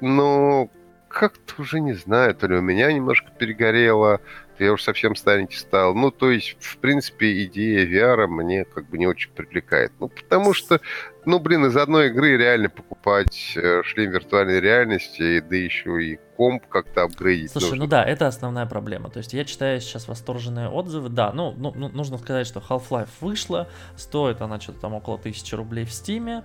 но 0.00 0.70
как-то 1.08 1.60
уже 1.60 1.80
не 1.80 1.94
знаю, 1.94 2.32
то 2.36 2.46
ли 2.46 2.56
у 2.56 2.60
меня 2.62 2.92
немножко 2.92 3.28
перегорело, 3.36 4.20
я 4.58 4.72
уж 4.72 4.82
совсем 4.82 5.14
старенький 5.14 5.56
стал. 5.56 5.94
Ну, 5.94 6.10
то 6.10 6.30
есть, 6.30 6.56
в 6.60 6.78
принципе, 6.78 7.44
идея 7.44 7.86
VR 7.86 8.26
мне 8.26 8.64
как 8.64 8.88
бы 8.88 8.98
не 8.98 9.06
очень 9.06 9.30
привлекает. 9.30 9.92
Ну, 10.00 10.08
потому 10.08 10.54
что, 10.54 10.80
ну, 11.24 11.38
блин, 11.38 11.66
из 11.66 11.76
одной 11.76 12.08
игры 12.08 12.36
реально 12.36 12.68
покупать 12.68 13.52
э, 13.56 13.82
шлем 13.84 14.10
виртуальной 14.10 14.60
реальности, 14.60 15.40
да 15.40 15.56
еще 15.56 16.02
и 16.02 16.18
комп 16.36 16.66
как-то 16.66 17.02
апгрейдить 17.04 17.52
Слушай, 17.52 17.70
нужно. 17.70 17.84
ну 17.84 17.86
да, 17.86 18.04
это 18.04 18.26
основная 18.26 18.66
проблема. 18.66 19.10
То 19.10 19.18
есть 19.18 19.32
я 19.32 19.44
читаю 19.44 19.80
сейчас 19.80 20.08
восторженные 20.08 20.68
отзывы. 20.68 21.08
Да, 21.08 21.32
ну, 21.32 21.54
ну, 21.56 21.72
ну, 21.74 21.88
нужно 21.88 22.18
сказать, 22.18 22.46
что 22.46 22.60
Half-Life 22.60 23.08
вышла, 23.20 23.68
стоит 23.96 24.40
она 24.40 24.60
что-то 24.60 24.80
там 24.80 24.94
около 24.94 25.16
1000 25.16 25.56
рублей 25.56 25.84
в 25.84 25.92
Стиме. 25.92 26.44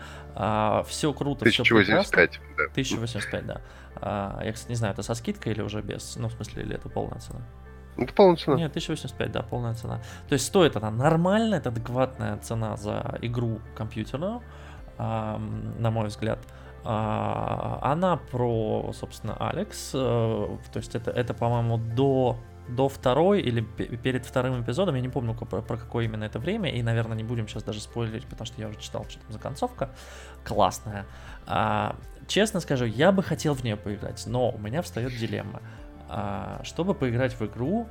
все 0.88 1.14
круто, 1.14 1.50
все 1.50 1.64
прекрасно. 1.64 2.24
1085, 2.24 2.40
да. 2.58 2.64
1085, 2.72 3.46
да. 3.46 3.62
А, 3.96 4.42
я, 4.44 4.52
кстати, 4.54 4.70
не 4.70 4.76
знаю, 4.76 4.94
это 4.94 5.04
со 5.04 5.14
скидкой 5.14 5.54
или 5.54 5.62
уже 5.62 5.82
без? 5.82 6.16
Ну, 6.16 6.28
в 6.28 6.34
смысле, 6.34 6.64
или 6.64 6.76
это 6.76 6.90
полная 6.90 7.20
цена? 7.20 7.42
Ну, 7.98 8.04
Это 8.06 8.14
полная 8.14 8.36
цена. 8.38 8.56
Нет, 8.56 8.72
1085, 8.72 9.32
да, 9.32 9.42
полная 9.42 9.74
цена. 9.74 10.00
То 10.30 10.34
есть 10.34 10.46
стоит 10.46 10.76
она 10.76 10.92
нормально, 10.92 11.56
это 11.56 11.70
адекватная 11.70 12.38
цена 12.38 12.78
за 12.78 13.18
игру 13.22 13.60
компьютерную, 13.76 14.42
ам, 14.98 15.80
на 15.82 15.92
мой 15.92 16.08
взгляд. 16.08 16.40
А, 16.84 17.80
Она 17.84 18.18
про, 18.18 18.92
собственно, 18.94 19.36
Алекс. 19.40 19.92
э, 19.94 19.98
То 20.74 20.78
есть 20.80 20.96
это, 20.96 21.12
это 21.12 21.34
по-моему, 21.34 21.78
до 21.78 22.38
до 22.68 22.88
второй 22.88 23.42
или 23.42 23.62
пе- 23.62 23.98
перед 23.98 24.26
вторым 24.26 24.62
эпизодом, 24.64 24.96
я 24.96 25.02
не 25.02 25.10
помню 25.10 25.34
про, 25.34 25.62
про 25.62 25.78
какое 25.78 26.06
именно 26.06 26.24
это 26.24 26.40
время, 26.40 26.70
и, 26.70 26.82
наверное, 26.84 27.18
не 27.18 27.24
будем 27.24 27.48
сейчас 27.48 27.64
даже 27.64 27.82
спойлерить, 27.82 28.26
потому 28.26 28.46
что 28.46 28.62
я 28.62 28.68
уже 28.68 28.80
читал, 28.80 29.06
что 29.10 29.20
там 29.20 29.32
за 29.32 29.40
концовка 29.40 29.90
классная. 30.46 31.06
А, 31.48 31.96
честно 32.28 32.62
скажу, 32.62 32.86
я 32.86 33.12
бы 33.12 33.24
хотел 33.24 33.56
в 33.56 33.64
нее 33.64 33.76
поиграть, 33.76 34.24
но 34.26 34.52
у 34.52 34.58
меня 34.58 34.82
встает 34.84 35.12
дилемма. 35.18 35.60
А, 36.14 36.60
чтобы 36.66 36.94
поиграть 36.94 37.40
в 37.40 37.46
игру, 37.46 37.88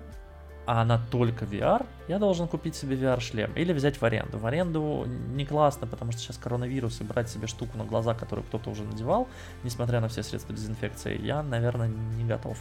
а 0.66 0.82
она 0.82 1.00
только 1.10 1.46
VR, 1.46 1.86
я 2.06 2.18
должен 2.18 2.46
купить 2.48 2.76
себе 2.76 2.94
VR-шлем 2.94 3.50
или 3.54 3.72
взять 3.72 3.98
в 3.98 4.04
аренду. 4.04 4.38
В 4.38 4.44
аренду 4.44 5.06
не 5.06 5.46
классно, 5.46 5.86
потому 5.86 6.12
что 6.12 6.20
сейчас 6.20 6.36
коронавирус 6.36 7.00
и 7.00 7.04
брать 7.04 7.30
себе 7.30 7.46
штуку 7.46 7.78
на 7.78 7.84
глаза, 7.84 8.12
которую 8.12 8.46
кто-то 8.46 8.68
уже 8.68 8.82
надевал, 8.82 9.26
несмотря 9.64 10.00
на 10.00 10.08
все 10.08 10.22
средства 10.22 10.54
дезинфекции, 10.54 11.18
я, 11.18 11.42
наверное, 11.42 11.88
не 11.88 12.24
готов. 12.24 12.58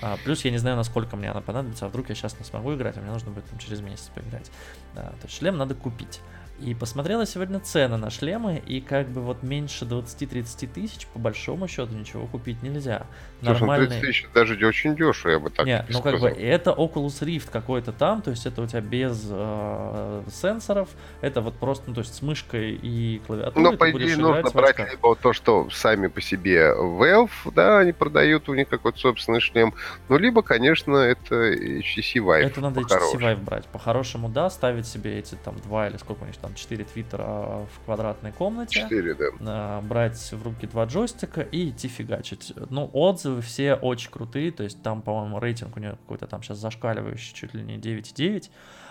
А, 0.00 0.16
плюс 0.24 0.42
я 0.46 0.50
не 0.50 0.58
знаю, 0.58 0.76
насколько 0.76 1.16
мне 1.16 1.30
она 1.30 1.42
понадобится, 1.42 1.84
а 1.84 1.88
вдруг 1.90 2.08
я 2.08 2.14
сейчас 2.14 2.38
не 2.38 2.46
смогу 2.46 2.74
играть, 2.74 2.96
а 2.96 3.02
мне 3.02 3.10
нужно 3.10 3.30
будет 3.30 3.44
там, 3.44 3.58
через 3.58 3.82
месяц 3.82 4.10
поиграть. 4.14 4.50
Да, 4.94 5.02
то 5.02 5.24
есть 5.24 5.36
шлем 5.36 5.58
надо 5.58 5.74
купить. 5.74 6.22
И 6.60 6.72
посмотрел 6.72 7.20
я 7.20 7.26
сегодня 7.26 7.58
цены 7.58 7.96
на 7.96 8.10
шлемы, 8.10 8.62
и 8.64 8.80
как 8.80 9.08
бы 9.08 9.20
вот 9.20 9.42
меньше 9.42 9.84
20-30 9.84 10.68
тысяч, 10.72 11.06
по 11.08 11.18
большому 11.18 11.66
счету, 11.66 11.94
ничего 11.94 12.26
купить 12.26 12.62
нельзя. 12.62 13.06
Слушай, 13.42 13.42
ну, 13.42 13.46
30 13.46 13.60
Нормальный... 13.60 14.00
тысяч 14.00 14.28
даже 14.32 14.66
очень 14.66 14.94
дешево, 14.94 15.32
я 15.32 15.38
бы 15.40 15.50
так 15.50 15.66
Не, 15.66 15.84
ну 15.88 16.00
как 16.00 16.20
бы 16.20 16.28
это 16.28 16.70
Oculus 16.70 17.20
Rift 17.22 17.50
какой-то 17.50 17.92
там, 17.92 18.22
то 18.22 18.30
есть 18.30 18.46
это 18.46 18.62
у 18.62 18.66
тебя 18.66 18.80
без 18.80 19.26
э, 19.28 20.22
сенсоров, 20.32 20.88
это 21.20 21.40
вот 21.40 21.54
просто, 21.54 21.84
ну 21.88 21.94
то 21.94 22.00
есть 22.02 22.14
с 22.14 22.22
мышкой 22.22 22.74
и 22.74 23.20
клавиатурой 23.26 23.64
Но, 23.64 23.70
ты 23.72 23.76
по 23.76 23.90
идее, 23.90 24.16
нужно 24.16 24.50
брать 24.50 24.78
либо 24.78 25.16
то, 25.16 25.32
что 25.32 25.68
сами 25.70 26.06
по 26.06 26.20
себе 26.20 26.72
Valve, 26.72 27.52
да, 27.52 27.78
они 27.80 27.92
продают, 27.92 28.48
у 28.48 28.54
них 28.54 28.68
какой-то 28.68 28.98
собственный 28.98 29.40
шлем, 29.40 29.74
ну, 30.08 30.18
либо, 30.18 30.42
конечно, 30.42 30.96
это 30.96 31.34
HTC 31.34 32.14
Vive. 32.16 32.44
Это 32.44 32.60
надо 32.60 32.80
HTC. 32.80 33.18
Vive 33.18 33.42
брать. 33.42 33.66
По-хорошему, 33.66 34.28
да, 34.28 34.48
ставить 34.50 34.86
себе 34.86 35.18
эти 35.18 35.34
там 35.34 35.58
два 35.58 35.88
или 35.88 35.96
сколько 35.96 36.22
у 36.22 36.26
них 36.26 36.36
там, 36.44 36.54
4 36.54 36.84
твиттера 36.84 37.66
в 37.72 37.84
квадратной 37.86 38.30
комнате. 38.30 38.80
Четыре, 38.80 39.14
да. 39.14 39.24
а, 39.40 39.80
брать 39.80 40.18
в 40.30 40.42
руки 40.42 40.66
два 40.66 40.84
джойстика 40.84 41.40
и 41.40 41.70
идти 41.70 41.88
фигачить. 41.88 42.52
Ну, 42.68 42.90
отзывы 42.92 43.40
все 43.40 43.74
очень 43.74 44.10
крутые, 44.10 44.52
то 44.52 44.62
есть 44.62 44.82
там, 44.82 45.00
по-моему, 45.00 45.40
рейтинг 45.40 45.74
у 45.76 45.80
нее 45.80 45.92
какой-то 45.92 46.26
там 46.26 46.42
сейчас 46.42 46.58
зашкаливающий, 46.58 47.34
чуть 47.34 47.54
ли 47.54 47.62
не 47.62 47.78
9,9, 47.78 48.50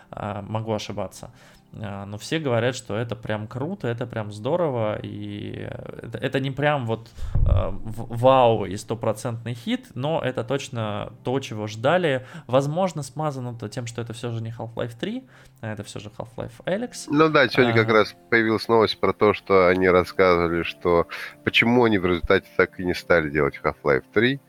а, 0.09 0.41
могу 0.41 0.73
ошибаться. 0.73 1.29
А, 1.75 2.05
Но 2.05 2.17
все 2.17 2.39
говорят, 2.39 2.75
что 2.75 2.95
это 2.95 3.15
прям 3.15 3.47
круто, 3.47 3.87
это 3.87 4.05
прям 4.05 4.31
здорово, 4.31 4.99
и 5.01 5.67
это, 6.01 6.17
это 6.19 6.39
не 6.39 6.51
прям 6.51 6.85
вот 6.85 7.09
а, 7.47 7.69
в- 7.71 8.17
вау 8.19 8.65
и 8.65 8.75
стопроцентный 8.77 9.53
хит, 9.55 9.87
но 9.95 10.21
это 10.23 10.43
точно 10.43 11.13
то, 11.23 11.39
чего 11.39 11.67
ждали. 11.67 12.25
Возможно, 12.47 13.01
смазано 13.03 13.53
то 13.57 13.69
тем, 13.69 13.87
что 13.87 14.01
это 14.01 14.13
все 14.13 14.29
же 14.31 14.41
не 14.41 14.51
Half-Life 14.51 14.93
3, 14.99 15.23
а 15.61 15.71
это 15.73 15.83
все 15.83 15.99
же 15.99 16.09
Half-Life 16.17 16.63
Alyx. 16.65 17.05
Ну 17.09 17.29
да, 17.29 17.47
сегодня 17.47 17.73
как 17.73 17.85
Ага. 17.89 17.93
раз 17.93 18.15
появилась 18.29 18.67
новость 18.67 18.99
про 18.99 19.13
то, 19.13 19.33
что 19.33 19.67
они 19.67 19.89
рассказывали, 19.89 20.63
что 20.63 21.07
почему 21.43 21.83
они 21.85 21.97
в 21.97 22.05
результате 22.05 22.47
так 22.55 22.79
и 22.79 22.85
не 22.85 22.93
стали 22.93 23.29
делать 23.29 23.59
Half-Life 23.63 24.03
3. 24.13 24.39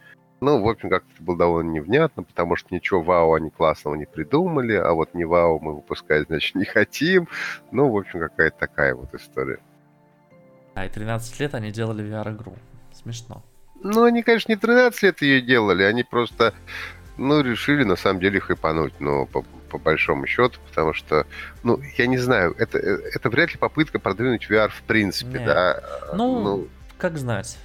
Ну, 0.44 0.62
в 0.62 0.68
общем, 0.68 0.90
как-то 0.90 1.22
было 1.22 1.38
довольно 1.38 1.70
невнятно, 1.70 2.22
потому 2.22 2.56
что 2.56 2.74
ничего 2.74 3.00
вау 3.00 3.32
они 3.32 3.48
классного 3.48 3.94
не 3.94 4.04
придумали, 4.04 4.74
а 4.74 4.92
вот 4.92 5.14
не 5.14 5.24
вау 5.24 5.58
мы 5.58 5.74
выпускать, 5.74 6.26
значит, 6.26 6.54
не 6.54 6.66
хотим. 6.66 7.28
Ну, 7.72 7.90
в 7.90 7.96
общем, 7.96 8.20
какая-то 8.20 8.58
такая 8.58 8.94
вот 8.94 9.14
история. 9.14 9.58
А, 10.74 10.84
и 10.84 10.90
13 10.90 11.40
лет 11.40 11.54
они 11.54 11.70
делали 11.70 12.04
VR-игру. 12.04 12.54
Смешно. 12.92 13.42
Ну, 13.82 14.04
они, 14.04 14.22
конечно, 14.22 14.52
не 14.52 14.56
13 14.56 15.02
лет 15.02 15.22
ее 15.22 15.40
делали, 15.40 15.82
они 15.82 16.04
просто, 16.04 16.52
ну, 17.16 17.40
решили 17.40 17.84
на 17.84 17.96
самом 17.96 18.20
деле 18.20 18.38
хайпануть, 18.38 18.94
ну, 19.00 19.24
по, 19.26 19.42
по 19.70 19.78
большому 19.78 20.26
счету, 20.26 20.58
потому 20.68 20.92
что, 20.92 21.26
ну, 21.62 21.80
я 21.96 22.06
не 22.06 22.18
знаю, 22.18 22.54
это, 22.58 22.78
это 22.78 23.30
вряд 23.30 23.52
ли 23.52 23.58
попытка 23.58 23.98
продвинуть 23.98 24.46
VR 24.50 24.68
в 24.68 24.82
принципе, 24.82 25.38
Не. 25.38 25.46
да. 25.46 25.80
Ну, 26.14 26.68
Как 26.98 27.16
знать. 27.16 27.56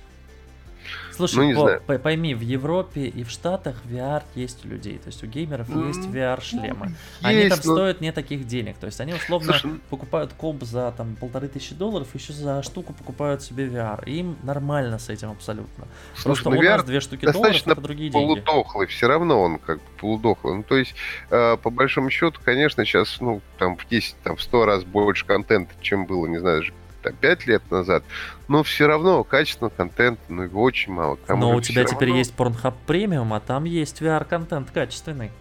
Слушай, 1.19 1.35
ну, 1.35 1.43
не 1.43 1.53
по, 1.53 1.61
знаю. 1.61 1.81
По, 1.85 1.97
пойми, 1.97 2.33
в 2.33 2.39
Европе 2.39 3.07
и 3.07 3.23
в 3.25 3.29
Штатах 3.29 3.75
VR 3.85 4.23
есть 4.35 4.65
у 4.65 4.69
людей. 4.69 4.97
То 4.99 5.07
есть 5.07 5.21
у 5.21 5.27
геймеров 5.27 5.69
mm-hmm. 5.69 5.87
есть 5.87 6.07
VR-шлемы. 6.07 6.87
Есть, 6.87 6.97
они 7.21 7.49
там 7.49 7.59
но... 7.65 7.73
стоят 7.73 7.99
не 7.99 8.13
таких 8.13 8.47
денег. 8.47 8.77
То 8.77 8.85
есть 8.85 9.01
они 9.01 9.13
условно 9.13 9.51
Слушай, 9.51 9.71
ну 9.71 9.79
покупают 9.89 10.31
комп 10.31 10.63
за 10.63 10.93
там 10.95 11.17
полторы 11.17 11.49
тысячи 11.49 11.75
долларов, 11.75 12.07
еще 12.15 12.31
за 12.31 12.63
штуку 12.63 12.93
покупают 12.93 13.41
себе 13.41 13.67
VR. 13.67 14.05
И 14.05 14.19
им 14.19 14.37
нормально 14.43 14.97
с 14.97 15.09
этим 15.09 15.31
абсолютно. 15.31 15.87
Слушай, 16.13 16.25
Просто 16.25 16.49
ну, 16.51 16.57
у 16.57 16.61
VR 16.61 16.77
нас 16.77 16.83
две 16.85 16.99
штуки 17.01 17.29
долларов 17.29 17.67
это 17.67 17.81
другие 17.81 18.09
деньги. 18.09 18.23
полудохлый, 18.23 18.87
все 18.87 19.07
равно 19.07 19.41
он 19.41 19.59
как 19.59 19.79
бы 19.79 19.83
полудохлый. 19.99 20.55
Ну, 20.55 20.63
то 20.63 20.77
есть, 20.77 20.95
э, 21.29 21.57
по 21.57 21.69
большому 21.69 22.09
счету, 22.09 22.39
конечно, 22.43 22.85
сейчас, 22.85 23.19
ну, 23.19 23.41
там 23.57 23.75
в 23.75 23.87
10, 23.87 24.15
там 24.23 24.37
в 24.37 24.41
100 24.41 24.65
раз 24.65 24.83
больше 24.85 25.25
контента, 25.25 25.73
чем 25.81 26.05
было, 26.05 26.25
не 26.27 26.37
знаю, 26.37 26.63
там, 27.01 27.13
5 27.13 27.47
лет 27.47 27.71
назад, 27.71 28.03
но 28.47 28.63
все 28.63 28.87
равно 28.87 29.23
качественного 29.23 29.73
контента, 29.73 30.21
ну, 30.29 30.43
его 30.43 30.61
очень 30.61 30.93
мало. 30.93 31.17
Но 31.27 31.55
у 31.55 31.61
тебя 31.61 31.83
теперь 31.85 32.11
есть 32.11 32.33
Pornhub 32.35 32.73
Premium, 32.87 33.35
а 33.35 33.39
там 33.39 33.65
есть 33.65 34.01
VR-контент 34.01 34.71
качественный. 34.71 35.31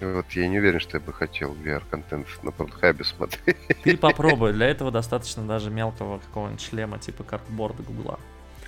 Вот 0.00 0.30
я 0.32 0.46
не 0.46 0.58
уверен, 0.58 0.78
что 0.78 0.98
я 0.98 1.00
бы 1.02 1.12
хотел 1.12 1.54
VR-контент 1.54 2.26
на 2.42 2.50
Pornhub 2.50 3.02
смотреть. 3.04 3.56
Ты 3.82 3.96
попробуй, 3.96 4.52
для 4.54 4.66
этого 4.66 4.90
достаточно 4.90 5.46
даже 5.46 5.70
мелкого 5.70 6.18
какого-нибудь 6.18 6.60
шлема 6.60 6.98
типа 6.98 7.24
картборда 7.24 7.82
Гугла. 7.82 8.18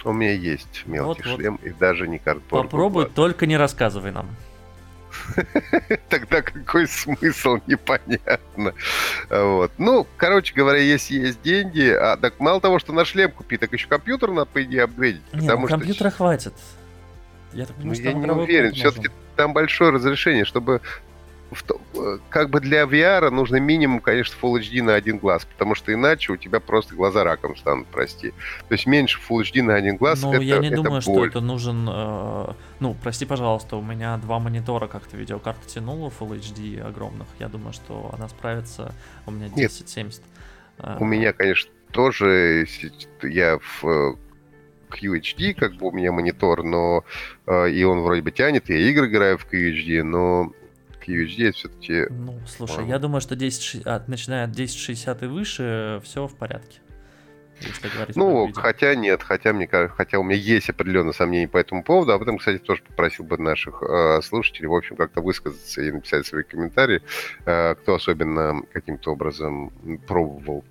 У 0.04 0.12
меня 0.12 0.32
есть 0.32 0.84
мелкий 0.86 1.22
вот, 1.28 1.36
шлем 1.36 1.58
вот. 1.60 1.66
и 1.66 1.70
даже 1.70 2.08
не 2.08 2.18
картборд. 2.18 2.64
Попробуй, 2.64 3.04
Гугла. 3.04 3.14
только 3.14 3.46
не 3.46 3.56
рассказывай 3.56 4.12
нам. 4.12 4.28
Тогда 6.08 6.42
какой 6.42 6.86
смысл, 6.86 7.58
непонятно. 7.66 8.74
Вот. 9.30 9.72
Ну, 9.78 10.06
короче 10.16 10.54
говоря, 10.54 10.78
если 10.78 11.18
есть 11.18 11.42
деньги, 11.42 11.88
а 11.88 12.16
так 12.16 12.40
мало 12.40 12.60
того, 12.60 12.78
что 12.78 12.92
на 12.92 13.04
шлем 13.04 13.30
купить, 13.30 13.60
так 13.60 13.72
еще 13.72 13.88
компьютер 13.88 14.30
надо, 14.30 14.46
по 14.46 14.62
идее, 14.62 14.84
апгрейдить. 14.84 15.22
Не, 15.32 15.40
потому 15.40 15.62
ну, 15.62 15.68
компьютера 15.68 16.10
хватит. 16.10 16.54
Я 17.52 17.66
так 17.66 17.76
понимаю, 17.76 18.00
ну, 18.02 18.08
я 18.08 18.12
не 18.14 18.30
уверен. 18.30 18.72
Все-таки 18.72 19.08
там 19.36 19.52
большое 19.52 19.90
разрешение, 19.90 20.44
чтобы 20.44 20.80
как 22.28 22.50
бы 22.50 22.60
для 22.60 22.82
VR 22.82 23.30
нужно 23.30 23.56
минимум, 23.56 24.00
конечно, 24.00 24.36
Full 24.40 24.60
HD 24.60 24.82
на 24.82 24.94
один 24.94 25.18
глаз, 25.18 25.44
потому 25.44 25.74
что 25.74 25.92
иначе 25.92 26.32
у 26.32 26.36
тебя 26.36 26.60
просто 26.60 26.94
глаза 26.94 27.24
раком 27.24 27.56
станут, 27.56 27.86
прости. 27.88 28.32
То 28.68 28.74
есть 28.74 28.86
меньше 28.86 29.18
Full 29.28 29.42
HD 29.42 29.62
на 29.62 29.74
один 29.74 29.96
глаз. 29.96 30.22
Ну, 30.22 30.40
я 30.40 30.58
не 30.58 30.68
это 30.68 30.76
думаю, 30.76 30.92
боль. 30.92 31.02
что 31.02 31.26
это 31.26 31.40
нужен. 31.40 31.88
Э, 31.90 32.52
ну, 32.80 32.94
прости, 33.02 33.24
пожалуйста, 33.24 33.76
у 33.76 33.82
меня 33.82 34.16
два 34.18 34.38
монитора 34.38 34.86
как-то 34.88 35.16
видеокарта 35.16 35.66
тянула 35.66 36.12
Full 36.18 36.38
HD 36.38 36.80
огромных. 36.80 37.28
Я 37.38 37.48
думаю, 37.48 37.72
что 37.72 38.10
она 38.16 38.28
справится. 38.28 38.94
У 39.26 39.30
меня 39.30 39.46
1070. 39.46 40.22
Э, 40.78 40.96
у 41.00 41.04
меня, 41.04 41.32
конечно, 41.32 41.70
тоже 41.92 42.66
я 43.22 43.58
в 43.58 43.84
э, 43.84 44.14
QHD, 44.90 45.54
как 45.54 45.74
бы 45.74 45.88
у 45.88 45.92
меня 45.92 46.12
монитор, 46.12 46.62
но 46.62 47.04
э, 47.46 47.70
и 47.70 47.84
он 47.84 48.00
вроде 48.00 48.22
бы 48.22 48.30
тянет, 48.30 48.68
я 48.68 48.76
игры 48.76 49.08
играю 49.08 49.38
в 49.38 49.46
QHD, 49.46 50.02
но 50.02 50.52
UHD 51.08 51.52
все-таки... 51.52 52.06
Ну, 52.10 52.38
слушай, 52.46 52.86
я 52.86 52.98
думаю, 52.98 53.20
что 53.20 53.36
10, 53.36 53.86
а, 53.86 54.02
начиная 54.06 54.44
от 54.44 54.52
1060 54.52 55.22
и 55.22 55.26
выше, 55.26 56.00
все 56.04 56.26
в 56.26 56.34
порядке. 56.34 56.80
Ну, 58.14 58.52
хотя 58.54 58.94
нет, 58.94 59.22
хотя 59.22 59.52
мне 59.52 59.66
хотя 59.66 60.18
у 60.18 60.22
меня 60.22 60.36
есть 60.36 60.70
определенные 60.70 61.12
сомнения 61.12 61.48
по 61.48 61.58
этому 61.58 61.82
поводу. 61.82 62.12
Об 62.12 62.22
этом, 62.22 62.38
кстати, 62.38 62.58
тоже 62.58 62.82
попросил 62.82 63.24
бы 63.24 63.36
наших 63.36 63.82
э, 63.82 64.20
слушателей, 64.22 64.68
в 64.68 64.74
общем, 64.74 64.94
как-то 64.96 65.20
высказаться 65.20 65.82
и 65.82 65.90
написать 65.90 66.24
свои 66.24 66.44
комментарии, 66.44 67.02
э, 67.46 67.74
кто 67.74 67.96
особенно 67.96 68.62
каким-то 68.72 69.12
образом 69.12 69.72
пробовал 70.06 70.64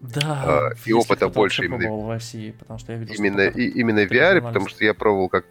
да, 0.00 0.70
э, 0.72 0.74
и 0.86 0.92
опыта 0.92 1.28
больше 1.28 1.64
именно 1.64 1.90
в 1.90 2.08
России, 2.08 2.52
потому 2.52 2.78
что 2.78 2.92
я 2.92 2.98
видел, 2.98 3.14
именно, 3.14 3.42
и, 3.42 3.68
именно 3.68 4.04
VR, 4.04 4.40
потому 4.40 4.68
что 4.68 4.84
я 4.84 4.94
пробовал 4.94 5.28
как 5.28 5.44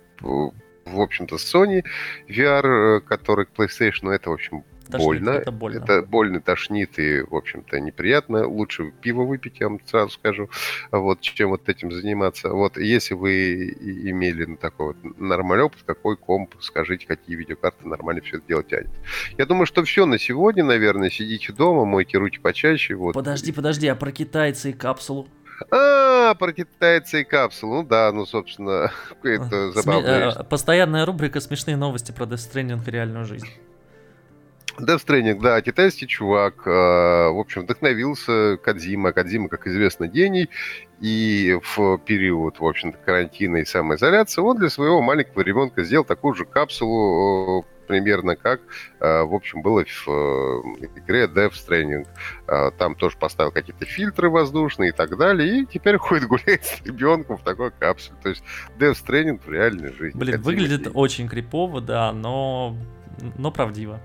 в 0.86 1.02
общем-то, 1.02 1.36
Sony 1.36 1.84
VR, 2.28 2.98
э, 2.98 3.02
который 3.02 3.46
к 3.46 3.50
PlayStation, 3.58 4.12
это, 4.12 4.30
в 4.30 4.34
общем, 4.34 4.64
тошнит, 4.90 5.06
больно. 5.06 5.30
Это 5.32 5.52
больно. 5.52 5.84
Это 5.84 6.02
больно, 6.04 6.42
тошнит 6.42 7.00
и, 7.00 7.22
в 7.22 7.36
общем-то, 7.36 7.80
неприятно. 7.80 8.48
Лучше 8.48 8.92
пиво 9.02 9.24
выпить, 9.24 9.60
я 9.60 9.70
вам 9.70 9.80
сразу 9.86 10.12
скажу, 10.12 10.50
вот, 10.92 11.22
чем 11.22 11.50
вот 11.50 11.68
этим 11.70 11.92
заниматься. 11.92 12.50
Вот, 12.50 12.78
если 12.78 13.14
вы 13.14 13.70
имели 13.80 14.46
ну, 14.46 14.58
такой 14.58 14.88
вот 14.88 15.20
нормальный 15.20 15.66
опыт, 15.66 15.82
какой 15.86 16.18
комп, 16.18 16.56
скажите, 16.60 17.08
какие 17.08 17.36
видеокарты 17.36 17.88
нормально 17.88 18.22
все 18.22 18.38
это 18.38 18.48
дело 18.48 18.64
тянет. 18.64 18.92
Я 19.38 19.46
думаю, 19.46 19.66
что 19.66 19.84
все 19.84 20.06
на 20.06 20.20
сегодня, 20.20 20.64
наверное. 20.64 21.10
Сидите 21.10 21.54
дома, 21.54 21.86
мойте 21.86 22.18
руки 22.18 22.40
почаще. 22.40 22.96
Вот. 22.96 23.14
Подожди, 23.14 23.52
подожди, 23.52 23.88
а 23.88 23.96
про 23.96 24.12
китайцы 24.12 24.72
и 24.72 24.74
капсулу? 24.74 25.28
А, 25.72 26.34
про 26.36 26.54
китайцы 26.54 27.22
и 27.22 27.24
капсулу. 27.24 27.76
Ну 27.76 27.84
да, 27.84 28.12
ну, 28.12 28.26
собственно, 28.26 28.92
это 29.24 29.72
забавно. 29.72 30.08
Сме- 30.08 30.44
постоянная 30.46 31.06
рубрика 31.06 31.40
«Смешные 31.40 31.78
новости 31.78 32.12
про 32.12 32.26
Death 32.26 32.52
Stranding 32.52 32.82
и 32.86 32.92
реальную 32.92 33.26
жизнь». 33.26 33.48
Death 34.80 35.06
Stranding, 35.06 35.40
да, 35.42 35.62
китайский 35.62 36.06
чувак, 36.06 36.68
э, 36.68 36.70
в 36.70 37.40
общем, 37.40 37.62
вдохновился 37.62 38.58
Кадзима. 38.58 39.14
Кадзима, 39.14 39.48
как 39.48 39.68
известно, 39.68 40.08
гений. 40.08 40.50
И 41.00 41.58
в 41.64 41.98
период, 42.00 42.60
в 42.60 42.66
общем-то, 42.66 42.98
карантина 43.06 43.58
и 43.58 43.66
самоизоляции 43.66 44.42
он 44.42 44.58
для 44.58 44.70
своего 44.70 45.02
маленького 45.02 45.44
ребенка 45.44 45.84
сделал 45.84 46.04
такую 46.04 46.34
же 46.36 46.46
капсулу 46.46 47.66
примерно 47.86 48.36
как, 48.36 48.62
э, 49.00 49.24
в 49.24 49.34
общем, 49.34 49.62
было 49.62 49.84
в 49.86 50.08
э, 50.08 50.88
игре 50.96 51.26
Death 51.26 51.54
Stranding. 51.54 52.08
Э, 52.48 52.72
там 52.78 52.96
тоже 52.96 53.18
поставил 53.18 53.52
какие-то 53.52 53.86
фильтры 53.86 54.30
воздушные 54.30 54.90
и 54.90 54.94
так 54.94 55.18
далее, 55.18 55.62
и 55.62 55.66
теперь 55.66 55.98
ходит 56.00 56.28
гулять 56.28 56.66
с 56.66 56.82
ребенком 56.86 57.38
в 57.38 57.44
такой 57.44 57.72
капсуле. 57.72 58.18
То 58.22 58.30
есть 58.30 58.44
Death 58.78 58.98
Stranding 59.06 59.42
в 59.46 59.52
реальной 59.52 59.94
жизни. 59.94 60.18
Блин, 60.18 60.42
выглядит 60.42 60.84
день. 60.84 60.92
очень 60.94 61.28
крипово, 61.28 61.82
да, 61.82 62.12
но, 62.12 62.76
но 63.38 63.52
правдиво. 63.52 64.00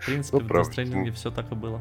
В 0.00 0.06
принципе, 0.06 0.38
ну, 0.38 0.44
в 0.46 0.50
Death 0.50 0.70
Stranding 0.70 1.12
все 1.12 1.30
так 1.30 1.50
и 1.52 1.54
было. 1.54 1.80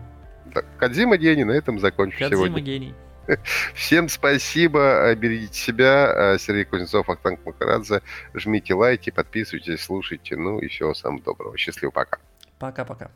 Кадзима 0.78 1.18
гений, 1.18 1.44
на 1.44 1.52
этом 1.52 1.80
закончим 1.80 2.20
Кадзима 2.20 2.46
сегодня. 2.46 2.62
гений. 2.62 2.94
Всем 3.74 4.10
спасибо, 4.10 5.14
берегите 5.16 5.58
себя. 5.58 6.38
Сергей 6.38 6.66
Кузнецов, 6.66 7.10
Ахтанг 7.10 7.46
Махарадзе. 7.46 8.02
Жмите 8.34 8.74
лайки, 8.74 9.10
подписывайтесь, 9.10 9.82
слушайте. 9.82 10.36
Ну 10.36 10.60
и 10.60 10.68
всего 10.68 10.94
самого 10.94 11.24
доброго. 11.24 11.58
Счастливо, 11.58 11.92
пока. 11.92 12.20
Пока-пока. 12.60 13.12